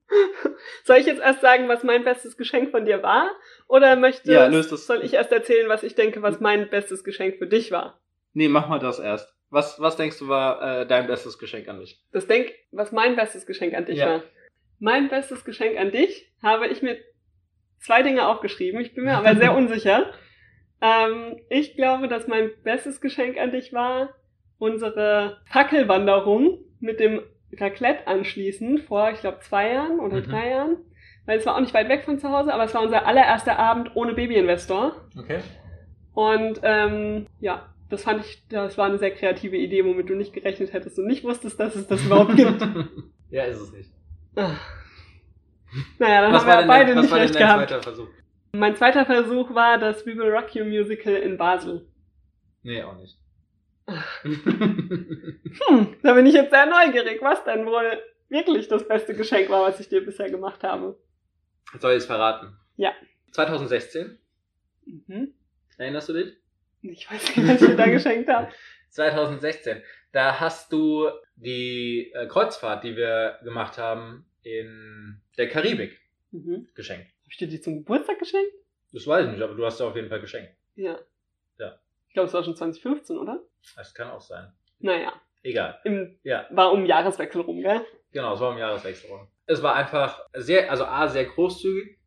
Soll 0.84 0.98
ich 0.98 1.06
jetzt 1.06 1.22
erst 1.22 1.40
sagen, 1.40 1.68
was 1.70 1.84
mein 1.84 2.04
bestes 2.04 2.36
Geschenk 2.36 2.72
von 2.72 2.84
dir 2.84 3.04
war? 3.04 3.30
Oder 3.68 3.96
möchtest, 3.96 4.26
Ja, 4.28 4.48
löst 4.48 4.70
soll 4.70 5.04
ich 5.04 5.14
erst 5.14 5.32
erzählen, 5.32 5.70
was 5.70 5.84
ich 5.84 5.94
denke, 5.94 6.24
was 6.24 6.40
mein 6.40 6.68
bestes 6.70 7.04
Geschenk 7.04 7.38
für 7.38 7.46
dich 7.48 7.72
war? 7.72 8.02
Nee, 8.34 8.48
mach 8.50 8.68
mal 8.68 8.80
das 8.80 9.00
erst. 9.00 9.34
Was, 9.52 9.80
was 9.80 9.96
denkst 9.98 10.18
du 10.18 10.28
war 10.28 10.82
äh, 10.82 10.88
dein 10.88 11.06
bestes 11.06 11.38
Geschenk 11.38 11.68
an 11.68 11.78
mich? 11.78 12.04
Das 12.12 12.26
denk, 12.28 12.52
was 12.72 12.92
mein 12.92 13.16
bestes 13.16 13.46
Geschenk 13.46 13.76
an 13.76 13.86
dich 13.86 13.98
Ja. 14.00 14.08
war. 14.08 14.24
Mein 14.80 15.08
bestes 15.08 15.46
Geschenk 15.46 15.80
an 15.80 15.92
dich 15.92 16.32
habe 16.42 16.68
ich 16.68 16.82
mir 16.82 16.98
zwei 17.86 18.02
Dinge 18.04 18.28
aufgeschrieben. 18.28 18.80
Ich 18.82 18.94
bin 18.94 19.06
mir 19.06 19.18
aber 19.18 19.36
sehr 19.36 19.56
unsicher. 19.58 20.12
Ähm, 20.82 21.38
ich 21.50 21.76
glaube, 21.76 22.08
dass 22.08 22.28
mein 22.28 22.52
bestes 22.64 23.00
Geschenk 23.02 23.38
an 23.38 23.52
dich 23.52 23.74
war 23.74 24.10
unsere 24.58 25.38
Fackelwanderung 25.52 26.60
mit 26.80 27.00
dem 27.00 27.22
Raclette 27.58 28.08
anschließend 28.08 28.82
vor, 28.82 29.12
ich 29.12 29.20
glaube, 29.20 29.40
zwei 29.40 29.72
Jahren 29.74 30.00
oder 30.00 30.18
Mhm. 30.18 30.24
drei 30.24 30.50
Jahren. 30.50 30.78
Weil 31.26 31.40
es 31.40 31.46
war 31.46 31.56
auch 31.56 31.60
nicht 31.60 31.74
weit 31.74 31.90
weg 31.90 32.04
von 32.06 32.20
zu 32.20 32.30
Hause, 32.30 32.54
aber 32.54 32.64
es 32.66 32.74
war 32.74 32.82
unser 32.84 33.06
allererster 33.08 33.58
Abend 33.58 33.96
ohne 33.96 34.14
Babyinvestor. 34.14 34.96
Okay. 35.18 35.40
Und 36.14 36.60
ähm, 36.64 37.28
ja, 37.40 37.68
das 37.90 38.04
fand 38.04 38.24
ich, 38.26 38.44
das 38.48 38.78
war 38.78 38.86
eine 38.86 38.98
sehr 38.98 39.12
kreative 39.12 39.58
Idee, 39.58 39.84
womit 39.86 40.10
du 40.10 40.16
nicht 40.16 40.34
gerechnet 40.34 40.72
hättest 40.74 41.00
und 41.00 41.08
nicht 41.08 41.24
wusstest, 41.24 41.60
dass 41.60 41.76
es 41.76 41.88
das 41.88 42.06
überhaupt 42.06 42.36
gibt. 42.36 42.62
ja, 43.32 43.44
ist 43.46 43.60
es 43.60 43.72
nicht. 43.74 43.92
Ah. 44.36 44.52
Naja, 46.00 46.22
dann 46.22 46.34
was 46.34 46.42
haben 46.46 46.48
wir 46.48 46.58
denn 46.58 46.68
beide 46.68 46.96
nicht 46.96 47.14
recht 47.14 47.36
dein 47.36 47.42
gehabt. 47.42 47.70
zweiter 47.70 47.84
Versuch? 47.84 48.08
Mein 48.54 48.76
zweiter 48.76 49.06
Versuch 49.06 49.54
war 49.54 49.78
das 49.78 50.06
We 50.06 50.16
Will 50.16 50.32
Rock 50.32 50.56
You 50.56 50.64
Musical 50.66 51.14
in 51.16 51.38
Basel. 51.38 51.88
Nee, 52.64 52.82
auch 52.84 52.96
nicht. 52.98 53.18
Hm, 54.24 55.96
da 56.04 56.14
bin 56.14 56.26
ich 56.26 56.34
jetzt 56.34 56.52
sehr 56.52 56.66
neugierig, 56.66 57.22
was 57.22 57.44
denn 57.44 57.66
wohl 57.66 58.02
wirklich 58.30 58.68
das 58.68 58.88
beste 58.88 59.14
Geschenk 59.16 59.50
war, 59.50 59.64
was 59.64 59.80
ich 59.80 59.90
dir 59.90 60.04
bisher 60.04 60.30
gemacht 60.30 60.64
habe. 60.64 60.98
Soll 61.80 61.92
ich 61.92 61.98
es 62.00 62.06
verraten? 62.06 62.58
Ja. 62.78 62.92
2016, 63.32 64.18
Mhm. 64.86 65.34
erinnerst 65.78 66.10
du 66.10 66.14
dich? 66.14 66.38
Ich 66.82 67.10
weiß 67.12 67.36
nicht, 67.36 67.48
was 67.48 67.62
ich 67.62 67.68
dir 67.70 67.76
da 67.76 67.88
geschenkt 67.88 68.30
habe. 68.30 68.50
2016. 68.90 69.82
Da 70.12 70.40
hast 70.40 70.72
du 70.72 71.10
die 71.36 72.12
äh, 72.14 72.28
Kreuzfahrt, 72.28 72.84
die 72.84 72.96
wir 72.96 73.40
gemacht 73.44 73.78
haben, 73.78 74.26
in 74.46 75.22
der 75.38 75.50
Karibik 75.50 76.00
Mhm. 76.32 76.68
geschenkt. 76.76 77.08
Hab 77.24 77.32
ich 77.32 77.38
dir 77.38 77.48
die 77.48 77.62
zum 77.62 77.78
Geburtstag 77.78 78.20
geschenkt? 78.20 78.52
Das 78.92 79.08
weiß 79.08 79.26
ich 79.26 79.32
nicht, 79.32 79.42
aber 79.42 79.56
du 79.56 79.66
hast 79.66 79.78
sie 79.78 79.86
auf 79.86 79.96
jeden 79.96 80.10
Fall 80.10 80.20
geschenkt. 80.22 80.52
Ja. 80.76 81.00
Ja. 81.58 81.80
Ich 82.08 82.14
glaube, 82.14 82.28
es 82.28 82.34
war 82.34 82.44
schon 82.44 82.56
2015, 82.56 83.18
oder? 83.18 83.42
Das 83.76 83.94
kann 83.94 84.10
auch 84.10 84.22
sein. 84.22 84.52
Naja, 84.80 85.14
Egal. 85.44 85.80
im, 85.84 86.20
Ja, 86.24 86.48
war 86.52 86.72
um 86.72 86.86
Jahreswechsel 86.86 87.42
rum, 87.42 87.62
gell? 87.62 87.82
genau, 88.12 88.34
es 88.34 88.40
war 88.40 88.52
im 88.52 88.58
Jahreswechsel 88.58 89.10
rum. 89.10 89.28
Es 89.48 89.62
war 89.64 89.76
einfach 89.76 90.22
sehr, 90.34 90.70
also 90.72 90.86
A, 90.86 91.08
sehr 91.08 91.26
großzügig 91.26 91.98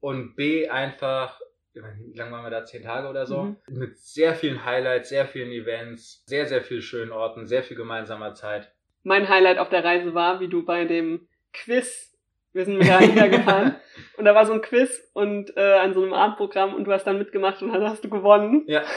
und 0.00 0.34
B, 0.34 0.68
einfach, 0.68 1.40
wie 1.72 2.16
lange 2.16 2.32
waren 2.32 2.44
wir 2.44 2.50
da? 2.50 2.64
Zehn 2.64 2.82
Tage 2.82 3.08
oder 3.08 3.26
so? 3.26 3.42
Mhm. 3.44 3.56
Mit 3.68 3.96
sehr 3.98 4.34
vielen 4.34 4.64
Highlights, 4.64 5.08
sehr 5.10 5.26
vielen 5.26 5.50
Events, 5.52 6.24
sehr, 6.26 6.46
sehr 6.46 6.62
vielen 6.62 6.82
schönen 6.82 7.12
Orten, 7.12 7.46
sehr 7.46 7.62
viel 7.62 7.76
gemeinsamer 7.76 8.34
Zeit. 8.34 8.72
Mein 9.02 9.28
Highlight 9.28 9.58
auf 9.58 9.68
der 9.68 9.84
Reise 9.84 10.12
war, 10.14 10.40
wie 10.40 10.48
du 10.48 10.64
bei 10.64 10.84
dem 10.84 11.28
Quiz, 11.52 12.16
wir 12.52 12.64
sind 12.64 12.78
mit 12.78 12.86
der 12.88 13.28
gefahren, 13.28 13.76
und 14.16 14.24
da 14.24 14.34
war 14.34 14.46
so 14.46 14.52
ein 14.52 14.60
Quiz 14.62 15.08
und 15.12 15.56
äh, 15.56 15.60
an 15.78 15.94
so 15.94 16.02
einem 16.02 16.12
Abendprogramm 16.12 16.74
und 16.74 16.84
du 16.84 16.92
hast 16.92 17.04
dann 17.04 17.18
mitgemacht 17.18 17.62
und 17.62 17.72
dann 17.72 17.88
hast 17.88 18.04
du 18.04 18.10
gewonnen. 18.10 18.64
Ja. 18.66 18.82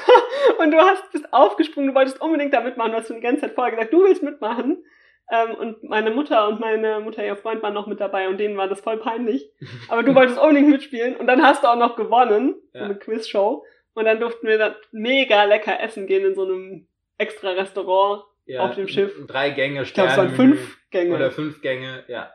Und 0.60 0.72
du 0.72 0.78
hast 0.78 1.10
bist 1.14 1.32
aufgesprungen, 1.34 1.90
du 1.90 1.96
wolltest 1.96 2.20
unbedingt 2.22 2.54
da 2.54 2.60
mitmachen, 2.60 2.92
du 2.92 2.98
hast 2.98 3.08
schon 3.08 3.16
die 3.16 3.22
ganze 3.22 3.42
Zeit 3.42 3.56
vorher 3.56 3.74
gesagt, 3.76 3.94
du 3.94 4.04
willst 4.04 4.22
mitmachen. 4.24 4.84
Ähm, 5.32 5.56
und 5.56 5.84
meine 5.84 6.12
Mutter 6.12 6.48
und 6.50 6.60
meine 6.60 7.00
Mutter, 7.00 7.26
ihr 7.26 7.38
Freund, 7.38 7.64
waren 7.64 7.74
noch 7.74 7.88
mit 7.88 8.02
dabei 8.02 8.28
und 8.28 8.38
denen 8.40 8.58
war 8.58 8.68
das 8.68 8.82
voll 8.82 8.98
peinlich. 8.98 9.50
Aber 9.90 10.04
du 10.04 10.14
wolltest 10.14 10.38
unbedingt 10.38 10.70
mitspielen 10.70 11.16
und 11.16 11.28
dann 11.28 11.42
hast 11.42 11.64
du 11.64 11.68
auch 11.68 11.78
noch 11.78 11.96
gewonnen, 11.96 12.56
so 12.74 12.80
Ja. 12.80 12.86
eine 12.86 12.96
Quizshow. 12.96 13.64
Und 13.94 14.06
dann 14.06 14.20
durften 14.20 14.48
wir 14.48 14.58
da 14.58 14.76
mega 14.92 15.46
lecker 15.46 15.80
essen 15.80 16.08
gehen 16.08 16.26
in 16.26 16.36
so 16.36 16.44
einem 16.44 16.88
extra 17.18 17.52
Restaurant. 17.52 18.24
Ja, 18.46 18.66
Auf 18.66 18.76
dem 18.76 18.90
Schiff. 18.90 19.14
Drei 19.28 19.52
Gänge, 19.52 19.84
Ich 19.84 19.94
glaube, 19.94 20.10
es 20.10 20.18
waren 20.18 20.30
fünf 20.32 20.78
Gänge. 20.92 21.16
Oder 21.16 21.32
fünf 21.32 21.62
Gänge, 21.62 22.04
ja. 22.10 22.30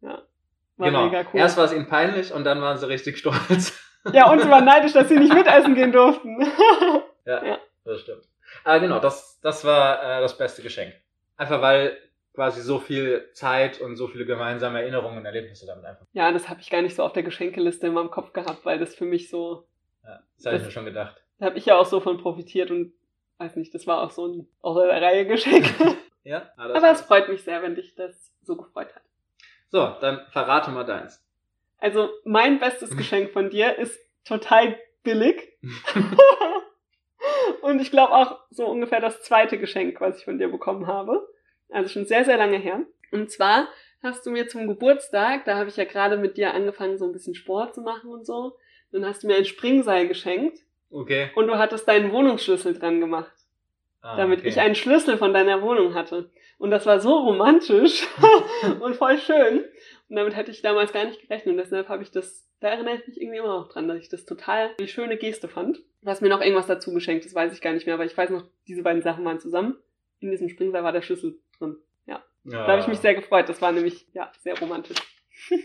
War 0.00 0.22
genau. 0.78 1.06
mega 1.06 1.20
cool. 1.32 1.40
Erst 1.40 1.56
war 1.56 1.64
es 1.64 1.72
ihnen 1.72 1.86
peinlich 1.86 2.32
und 2.32 2.44
dann 2.44 2.60
waren 2.62 2.78
sie 2.78 2.88
richtig 2.88 3.18
stolz. 3.18 3.78
Ja, 4.12 4.30
und 4.30 4.40
sie 4.40 4.48
waren 4.48 4.64
neidisch, 4.64 4.92
dass 4.92 5.08
sie 5.08 5.18
nicht 5.18 5.34
mitessen 5.34 5.74
gehen 5.74 5.92
durften. 5.92 6.40
ja, 7.26 7.44
Ja. 7.44 7.58
das 7.84 8.00
stimmt. 8.00 8.24
Aber 8.64 8.80
genau, 8.80 8.98
das, 8.98 9.38
das 9.42 9.64
war 9.64 10.02
äh, 10.02 10.20
das 10.20 10.36
beste 10.36 10.62
Geschenk. 10.62 10.94
Einfach 11.36 11.60
weil 11.60 11.96
quasi 12.34 12.62
so 12.62 12.78
viel 12.78 13.28
Zeit 13.32 13.80
und 13.80 13.96
so 13.96 14.06
viele 14.06 14.24
gemeinsame 14.24 14.80
Erinnerungen 14.80 15.18
und 15.18 15.26
Erlebnisse 15.26 15.66
damit 15.66 15.84
einfach. 15.84 16.06
Ja, 16.12 16.32
das 16.32 16.48
habe 16.48 16.60
ich 16.60 16.70
gar 16.70 16.82
nicht 16.82 16.96
so 16.96 17.02
auf 17.02 17.12
der 17.12 17.22
Geschenkeliste 17.22 17.86
in 17.88 17.92
meinem 17.92 18.10
Kopf 18.10 18.32
gehabt, 18.32 18.64
weil 18.64 18.78
das 18.78 18.94
für 18.94 19.04
mich 19.04 19.28
so. 19.28 19.66
Ja, 20.04 20.20
das 20.36 20.46
habe 20.46 20.56
ich 20.56 20.62
mir 20.64 20.70
schon 20.70 20.84
gedacht. 20.84 21.22
Da 21.38 21.46
habe 21.46 21.58
ich 21.58 21.66
ja 21.66 21.76
auch 21.76 21.86
so 21.86 22.00
von 22.00 22.18
profitiert 22.18 22.70
und 22.70 22.92
weiß 23.38 23.56
nicht, 23.56 23.74
das 23.74 23.86
war 23.86 24.02
auch 24.02 24.10
so 24.10 24.26
ein 24.26 24.48
außer 24.60 24.86
der 24.86 25.02
Reihe 25.02 25.26
Geschenk. 25.26 25.66
Ja, 26.22 26.50
ah, 26.58 26.68
das 26.68 26.76
Aber 26.76 26.92
es 26.92 27.00
freut 27.00 27.30
mich 27.30 27.42
sehr, 27.44 27.62
wenn 27.62 27.74
dich 27.74 27.94
das 27.94 28.30
so 28.42 28.54
gefreut 28.54 28.94
hat. 28.94 29.02
So, 29.70 29.94
dann 30.00 30.20
verrate 30.32 30.70
mal 30.70 30.84
deins. 30.84 31.24
Also 31.78 32.10
mein 32.24 32.58
bestes 32.60 32.96
Geschenk 32.96 33.30
von 33.30 33.50
dir 33.50 33.78
ist 33.78 33.98
total 34.24 34.78
billig. 35.02 35.52
Und 37.62 37.80
ich 37.80 37.90
glaube 37.90 38.14
auch 38.14 38.38
so 38.50 38.66
ungefähr 38.66 39.00
das 39.00 39.22
zweite 39.22 39.58
Geschenk, 39.58 40.00
was 40.00 40.18
ich 40.18 40.24
von 40.24 40.38
dir 40.38 40.48
bekommen 40.48 40.86
habe. 40.86 41.28
Also 41.70 41.88
schon 41.88 42.06
sehr, 42.06 42.24
sehr 42.24 42.36
lange 42.36 42.58
her. 42.58 42.80
Und 43.12 43.30
zwar 43.30 43.68
hast 44.02 44.24
du 44.26 44.30
mir 44.30 44.48
zum 44.48 44.66
Geburtstag, 44.66 45.44
da 45.44 45.56
habe 45.56 45.68
ich 45.68 45.76
ja 45.76 45.84
gerade 45.84 46.16
mit 46.16 46.36
dir 46.36 46.54
angefangen, 46.54 46.98
so 46.98 47.04
ein 47.04 47.12
bisschen 47.12 47.34
Sport 47.34 47.74
zu 47.74 47.82
machen 47.82 48.10
und 48.10 48.26
so. 48.26 48.56
Dann 48.92 49.04
hast 49.04 49.22
du 49.22 49.26
mir 49.26 49.36
ein 49.36 49.44
Springseil 49.44 50.08
geschenkt 50.08 50.58
Okay. 50.90 51.30
und 51.36 51.46
du 51.46 51.58
hattest 51.58 51.86
deinen 51.86 52.10
Wohnungsschlüssel 52.12 52.78
dran 52.78 53.00
gemacht, 53.00 53.32
Ah, 54.02 54.16
damit 54.16 54.40
okay. 54.40 54.48
ich 54.48 54.58
einen 54.58 54.74
Schlüssel 54.74 55.18
von 55.18 55.32
deiner 55.32 55.62
Wohnung 55.62 55.94
hatte. 55.94 56.30
Und 56.60 56.70
das 56.70 56.84
war 56.84 57.00
so 57.00 57.16
romantisch 57.16 58.06
und 58.80 58.94
voll 58.94 59.16
schön. 59.16 59.64
Und 60.10 60.16
damit 60.16 60.36
hätte 60.36 60.50
ich 60.50 60.60
damals 60.60 60.92
gar 60.92 61.06
nicht 61.06 61.22
gerechnet. 61.22 61.52
Und 61.52 61.56
deshalb 61.56 61.88
habe 61.88 62.02
ich 62.02 62.10
das, 62.10 62.46
da 62.60 62.68
erinnere 62.68 62.96
ich 62.96 63.06
mich 63.06 63.18
irgendwie 63.18 63.38
immer 63.38 63.60
noch 63.60 63.72
dran, 63.72 63.88
dass 63.88 63.96
ich 63.96 64.10
das 64.10 64.26
total 64.26 64.68
eine 64.78 64.86
schöne 64.86 65.16
Geste 65.16 65.48
fand. 65.48 65.78
Du 66.02 66.10
hast 66.10 66.20
mir 66.20 66.28
noch 66.28 66.42
irgendwas 66.42 66.66
dazu 66.66 66.92
geschenkt, 66.92 67.24
das 67.24 67.34
weiß 67.34 67.54
ich 67.54 67.62
gar 67.62 67.72
nicht 67.72 67.86
mehr, 67.86 67.94
aber 67.94 68.04
ich 68.04 68.14
weiß 68.14 68.28
noch, 68.28 68.44
diese 68.68 68.82
beiden 68.82 69.00
Sachen 69.00 69.24
waren 69.24 69.40
zusammen. 69.40 69.78
In 70.18 70.30
diesem 70.30 70.50
Springseil 70.50 70.84
war 70.84 70.92
der 70.92 71.00
Schlüssel 71.00 71.38
drin. 71.58 71.78
ja. 72.04 72.22
Da 72.44 72.66
habe 72.66 72.80
ich 72.80 72.88
mich 72.88 72.98
sehr 72.98 73.14
gefreut. 73.14 73.48
Das 73.48 73.62
war 73.62 73.72
nämlich, 73.72 74.06
ja, 74.12 74.30
sehr 74.40 74.58
romantisch. 74.58 74.98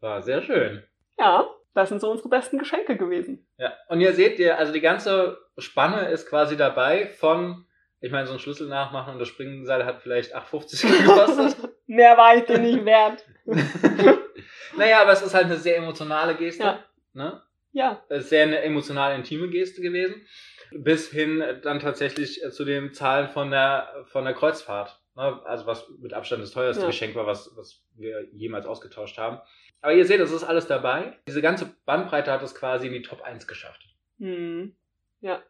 War 0.00 0.22
sehr 0.22 0.40
schön. 0.40 0.82
Ja, 1.18 1.46
das 1.74 1.90
sind 1.90 2.00
so 2.00 2.10
unsere 2.10 2.30
besten 2.30 2.58
Geschenke 2.58 2.96
gewesen. 2.96 3.46
Ja, 3.58 3.74
und 3.88 4.00
ihr 4.00 4.14
seht, 4.14 4.38
ihr, 4.38 4.58
also 4.58 4.72
die 4.72 4.80
ganze 4.80 5.38
Spanne 5.58 6.08
ist 6.08 6.26
quasi 6.26 6.56
dabei 6.56 7.08
von, 7.08 7.66
ich 8.04 8.12
meine, 8.12 8.26
so 8.26 8.34
ein 8.34 8.38
Schlüssel 8.38 8.68
nachmachen 8.68 9.14
und 9.14 9.18
das 9.18 9.28
Springseil 9.28 9.86
hat 9.86 10.02
vielleicht 10.02 10.36
8,50 10.36 11.02
gekostet. 11.06 11.70
Mehr 11.86 12.16
war 12.18 12.36
ich 12.36 12.44
dir 12.44 12.58
nicht 12.58 12.84
wert. 12.84 13.24
naja, 14.76 15.00
aber 15.00 15.12
es 15.12 15.22
ist 15.22 15.32
halt 15.34 15.46
eine 15.46 15.56
sehr 15.56 15.78
emotionale 15.78 16.34
Geste. 16.34 16.62
Ja. 16.64 16.84
Ne? 17.14 17.40
Ja, 17.72 18.04
Es 18.08 18.24
ist 18.24 18.28
sehr 18.28 18.42
eine 18.42 18.60
emotional 18.62 19.14
intime 19.14 19.48
Geste 19.48 19.80
gewesen. 19.80 20.26
Bis 20.70 21.10
hin 21.10 21.42
dann 21.62 21.80
tatsächlich 21.80 22.40
zu 22.50 22.64
den 22.64 22.92
Zahlen 22.92 23.28
von 23.30 23.50
der, 23.50 23.88
von 24.06 24.24
der 24.24 24.34
Kreuzfahrt. 24.34 25.00
Ne? 25.16 25.40
Also 25.46 25.66
was 25.66 25.88
mit 26.00 26.12
Abstand 26.12 26.42
das 26.42 26.50
teuerste 26.50 26.82
Ja. 26.82 26.88
Geschenk 26.88 27.14
war, 27.14 27.26
was, 27.26 27.52
was 27.56 27.82
wir 27.96 28.28
jemals 28.32 28.66
ausgetauscht 28.66 29.16
haben. 29.16 29.38
Aber 29.80 29.94
ihr 29.94 30.04
seht, 30.04 30.20
es 30.20 30.30
ist 30.30 30.44
alles 30.44 30.66
dabei. 30.66 31.16
Diese 31.26 31.40
ganze 31.42 31.74
Bandbreite 31.86 32.30
hat 32.32 32.42
es 32.42 32.54
quasi 32.54 32.86
in 32.86 32.92
die 32.92 33.02
Top 33.02 33.22
1 33.22 33.46
geschafft. 33.46 33.80
hm. 34.18 34.74
ja. 35.20 35.42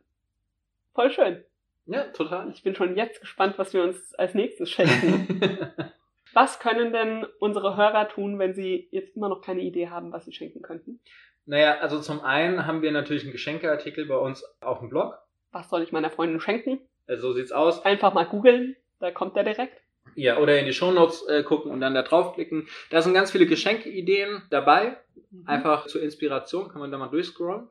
Voll 0.94 1.10
schön. 1.10 1.42
Ja, 1.86 2.04
total. 2.04 2.50
Ich 2.50 2.62
bin 2.62 2.74
schon 2.74 2.96
jetzt 2.96 3.20
gespannt, 3.20 3.58
was 3.58 3.74
wir 3.74 3.82
uns 3.82 4.14
als 4.14 4.34
nächstes 4.34 4.70
schenken. 4.70 5.68
was 6.32 6.58
können 6.58 6.92
denn 6.92 7.26
unsere 7.40 7.76
Hörer 7.76 8.08
tun, 8.08 8.38
wenn 8.38 8.54
sie 8.54 8.88
jetzt 8.90 9.14
immer 9.16 9.28
noch 9.28 9.42
keine 9.42 9.60
Idee 9.60 9.88
haben, 9.88 10.12
was 10.12 10.24
sie 10.24 10.32
schenken 10.32 10.62
könnten? 10.62 11.00
Naja, 11.46 11.78
also 11.80 12.00
zum 12.00 12.20
einen 12.22 12.66
haben 12.66 12.80
wir 12.80 12.90
natürlich 12.90 13.24
einen 13.24 13.32
Geschenkeartikel 13.32 14.06
bei 14.06 14.16
uns 14.16 14.44
auf 14.60 14.78
dem 14.78 14.88
Blog. 14.88 15.18
Was 15.52 15.68
soll 15.68 15.82
ich 15.82 15.92
meiner 15.92 16.10
Freundin 16.10 16.40
schenken? 16.40 16.80
Äh, 17.06 17.18
So 17.18 17.32
sieht's 17.32 17.52
aus. 17.52 17.84
Einfach 17.84 18.14
mal 18.14 18.24
googeln, 18.24 18.76
da 18.98 19.10
kommt 19.10 19.36
der 19.36 19.44
direkt. 19.44 19.82
Ja, 20.16 20.38
oder 20.38 20.58
in 20.58 20.66
die 20.66 20.72
Shownotes 20.72 21.26
äh, 21.28 21.42
gucken 21.42 21.70
und 21.70 21.80
dann 21.80 21.94
da 21.94 22.02
draufklicken. 22.02 22.68
Da 22.90 23.02
sind 23.02 23.14
ganz 23.14 23.30
viele 23.30 23.46
Geschenkeideen 23.46 24.42
dabei. 24.50 24.96
Einfach 25.44 25.86
zur 25.86 26.02
Inspiration 26.02 26.68
kann 26.68 26.80
man 26.80 26.90
da 26.90 26.98
mal 26.98 27.08
durchscrollen. 27.08 27.68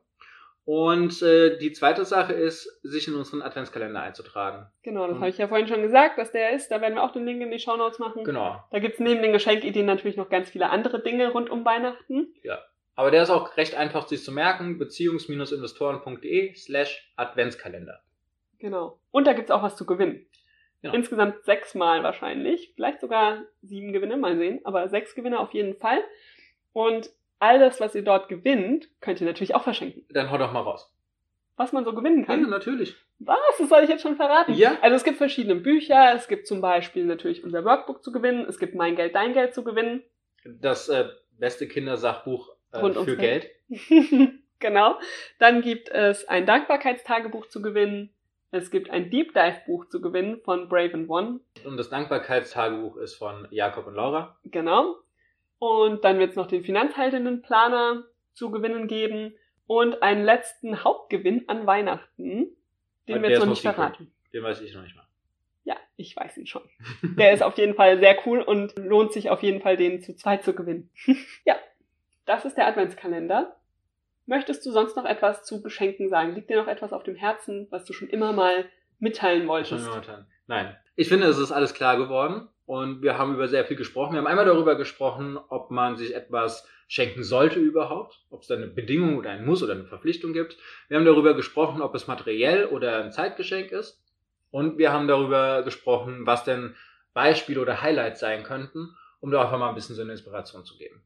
Und 0.66 1.20
äh, 1.20 1.58
die 1.58 1.72
zweite 1.72 2.06
Sache 2.06 2.32
ist, 2.32 2.80
sich 2.82 3.06
in 3.06 3.14
unseren 3.14 3.42
Adventskalender 3.42 4.00
einzutragen. 4.00 4.66
Genau, 4.82 5.06
das 5.06 5.16
habe 5.16 5.28
ich 5.28 5.36
ja 5.36 5.48
vorhin 5.48 5.68
schon 5.68 5.82
gesagt, 5.82 6.16
dass 6.16 6.32
der 6.32 6.52
ist. 6.52 6.70
Da 6.70 6.80
werden 6.80 6.94
wir 6.94 7.02
auch 7.02 7.12
den 7.12 7.26
Link 7.26 7.42
in 7.42 7.50
die 7.50 7.58
Shownotes 7.58 7.98
machen. 7.98 8.24
Genau. 8.24 8.64
Da 8.70 8.78
gibt's 8.78 8.98
neben 8.98 9.20
den 9.20 9.32
Geschenkideen 9.32 9.84
natürlich 9.84 10.16
noch 10.16 10.30
ganz 10.30 10.48
viele 10.48 10.70
andere 10.70 11.02
Dinge 11.02 11.32
rund 11.32 11.50
um 11.50 11.66
Weihnachten. 11.66 12.32
Aber 12.96 13.10
der 13.10 13.24
ist 13.24 13.30
auch 13.30 13.56
recht 13.58 13.74
einfach 13.74 14.08
sich 14.08 14.24
zu 14.24 14.32
merken. 14.32 14.78
Beziehungs-investoren.de 14.78 16.54
slash 16.54 17.12
Adventskalender. 17.16 18.00
Genau. 18.58 18.98
Und 19.10 19.26
da 19.26 19.34
gibt's 19.34 19.50
auch 19.50 19.62
was 19.62 19.76
zu 19.76 19.84
gewinnen. 19.84 20.26
Genau. 20.80 20.94
Insgesamt 20.94 21.44
sechsmal 21.44 22.02
wahrscheinlich. 22.02 22.72
Vielleicht 22.74 23.00
sogar 23.00 23.42
sieben 23.62 23.92
Gewinne, 23.92 24.16
mal 24.16 24.38
sehen. 24.38 24.60
Aber 24.64 24.88
sechs 24.88 25.14
Gewinne 25.14 25.40
auf 25.40 25.52
jeden 25.52 25.74
Fall. 25.74 25.98
Und 26.72 27.10
all 27.44 27.58
das, 27.58 27.80
was 27.80 27.94
ihr 27.94 28.02
dort 28.02 28.28
gewinnt, 28.28 28.88
könnt 29.00 29.20
ihr 29.20 29.26
natürlich 29.26 29.54
auch 29.54 29.62
verschenken. 29.62 30.04
Dann 30.10 30.30
hau 30.30 30.38
doch 30.38 30.52
mal 30.52 30.60
raus. 30.60 30.90
Was 31.56 31.72
man 31.72 31.84
so 31.84 31.94
gewinnen 31.94 32.20
Ja, 32.20 32.26
kann. 32.26 32.48
natürlich. 32.50 32.96
Was? 33.20 33.38
Das 33.58 33.68
soll 33.68 33.84
ich 33.84 33.88
jetzt 33.88 34.02
schon 34.02 34.16
verraten? 34.16 34.54
Ja. 34.54 34.76
Also 34.82 34.96
es 34.96 35.04
gibt 35.04 35.18
verschiedene 35.18 35.54
Bücher. 35.54 36.12
Es 36.14 36.26
gibt 36.26 36.46
zum 36.48 36.60
Beispiel 36.60 37.04
natürlich 37.04 37.44
unser 37.44 37.64
Workbook 37.64 38.02
zu 38.02 38.10
gewinnen. 38.10 38.44
Es 38.48 38.58
gibt 38.58 38.74
Mein 38.74 38.96
Geld, 38.96 39.14
Dein 39.14 39.34
Geld 39.34 39.54
zu 39.54 39.62
gewinnen. 39.62 40.02
Das 40.44 40.88
äh, 40.88 41.08
beste 41.38 41.68
Kindersachbuch 41.68 42.56
äh, 42.72 42.80
für 42.80 43.16
Geld. 43.16 43.50
Geld. 43.68 44.30
genau. 44.58 44.98
Dann 45.38 45.62
gibt 45.62 45.90
es 45.90 46.26
ein 46.28 46.44
Dankbarkeitstagebuch 46.44 47.46
zu 47.46 47.62
gewinnen. 47.62 48.10
Es 48.50 48.70
gibt 48.70 48.90
ein 48.90 49.10
Deep 49.10 49.32
Dive 49.34 49.60
Buch 49.66 49.86
zu 49.88 50.00
gewinnen 50.00 50.40
von 50.44 50.68
Brave 50.68 50.94
and 50.94 51.08
One. 51.08 51.40
Und 51.64 51.76
das 51.76 51.88
Dankbarkeitstagebuch 51.88 52.96
ist 52.96 53.14
von 53.14 53.46
Jakob 53.50 53.86
und 53.86 53.94
Laura. 53.94 54.38
Genau. 54.44 54.96
Und 55.58 56.04
dann 56.04 56.18
wird 56.18 56.30
es 56.30 56.36
noch 56.36 56.46
den 56.46 56.64
Finanzheldinnenplaner 56.64 58.04
zu 58.32 58.50
gewinnen 58.50 58.88
geben 58.88 59.34
und 59.66 60.02
einen 60.02 60.24
letzten 60.24 60.84
Hauptgewinn 60.84 61.48
an 61.48 61.66
Weihnachten, 61.66 62.56
den 63.08 63.22
wir 63.22 63.30
jetzt 63.30 63.40
noch 63.40 63.46
nicht 63.46 63.62
verraten. 63.62 64.12
Den 64.32 64.42
weiß 64.42 64.60
ich 64.60 64.74
noch 64.74 64.82
nicht 64.82 64.96
mal. 64.96 65.06
Ja, 65.64 65.76
ich 65.96 66.14
weiß 66.16 66.36
ihn 66.36 66.46
schon. 66.46 66.68
Der 67.16 67.32
ist 67.32 67.42
auf 67.42 67.56
jeden 67.56 67.74
Fall 67.74 67.98
sehr 67.98 68.18
cool 68.26 68.42
und 68.42 68.76
lohnt 68.76 69.12
sich 69.12 69.30
auf 69.30 69.42
jeden 69.42 69.62
Fall, 69.62 69.76
den 69.76 70.02
zu 70.02 70.14
zweit 70.14 70.44
zu 70.44 70.54
gewinnen. 70.54 70.90
ja, 71.44 71.56
das 72.26 72.44
ist 72.44 72.56
der 72.56 72.66
Adventskalender. 72.66 73.56
Möchtest 74.26 74.64
du 74.66 74.70
sonst 74.70 74.96
noch 74.96 75.04
etwas 75.04 75.44
zu 75.44 75.62
Geschenken 75.62 76.08
sagen? 76.08 76.34
Liegt 76.34 76.50
dir 76.50 76.56
noch 76.56 76.68
etwas 76.68 76.92
auf 76.92 77.02
dem 77.02 77.14
Herzen, 77.14 77.66
was 77.70 77.84
du 77.84 77.92
schon 77.92 78.08
immer 78.08 78.32
mal 78.32 78.68
mitteilen 78.98 79.42
Schon 79.42 79.48
wolltest? 79.48 79.86
momentan. 79.86 80.26
Nein. 80.46 80.76
Ich 80.96 81.08
finde, 81.08 81.26
es 81.26 81.38
ist 81.38 81.52
alles 81.52 81.74
klar 81.74 81.96
geworden 81.96 82.48
und 82.66 83.02
wir 83.02 83.18
haben 83.18 83.34
über 83.34 83.48
sehr 83.48 83.64
viel 83.64 83.76
gesprochen. 83.76 84.12
Wir 84.14 84.20
haben 84.20 84.26
einmal 84.26 84.46
darüber 84.46 84.74
gesprochen, 84.76 85.38
ob 85.48 85.70
man 85.70 85.96
sich 85.96 86.14
etwas 86.14 86.66
schenken 86.88 87.22
sollte 87.22 87.58
überhaupt, 87.60 88.20
ob 88.30 88.42
es 88.42 88.48
da 88.48 88.54
eine 88.54 88.66
Bedingung 88.66 89.18
oder 89.18 89.30
ein 89.30 89.44
Muss 89.44 89.62
oder 89.62 89.72
eine 89.72 89.84
Verpflichtung 89.84 90.32
gibt. 90.32 90.56
Wir 90.88 90.96
haben 90.96 91.04
darüber 91.04 91.34
gesprochen, 91.34 91.82
ob 91.82 91.94
es 91.94 92.06
materiell 92.06 92.66
oder 92.66 93.02
ein 93.02 93.12
Zeitgeschenk 93.12 93.72
ist. 93.72 94.00
Und 94.50 94.78
wir 94.78 94.92
haben 94.92 95.08
darüber 95.08 95.62
gesprochen, 95.62 96.26
was 96.26 96.44
denn 96.44 96.76
Beispiele 97.12 97.60
oder 97.60 97.82
Highlights 97.82 98.20
sein 98.20 98.44
könnten, 98.44 98.94
um 99.20 99.30
da 99.30 99.42
einfach 99.42 99.58
mal 99.58 99.70
ein 99.70 99.74
bisschen 99.74 99.96
so 99.96 100.02
eine 100.02 100.12
Inspiration 100.12 100.64
zu 100.64 100.76
geben. 100.76 101.02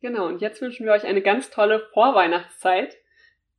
Genau, 0.00 0.26
und 0.26 0.40
jetzt 0.40 0.60
wünschen 0.60 0.86
wir 0.86 0.92
euch 0.92 1.04
eine 1.04 1.22
ganz 1.22 1.50
tolle 1.50 1.80
Vorweihnachtszeit 1.92 2.96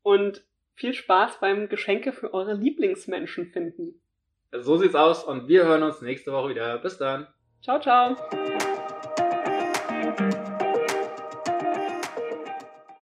und 0.03 0.43
viel 0.75 0.93
Spaß 0.93 1.39
beim 1.39 1.69
Geschenke 1.69 2.13
für 2.13 2.34
eure 2.34 2.53
Lieblingsmenschen 2.53 3.47
finden. 3.47 4.01
So 4.51 4.77
sieht's 4.77 4.95
aus 4.95 5.23
und 5.23 5.47
wir 5.47 5.65
hören 5.65 5.84
uns 5.84 6.01
nächste 6.01 6.31
Woche 6.31 6.49
wieder. 6.49 6.77
Bis 6.77 6.97
dann. 6.97 7.27
Ciao, 7.65 7.80
ciao. 7.80 8.55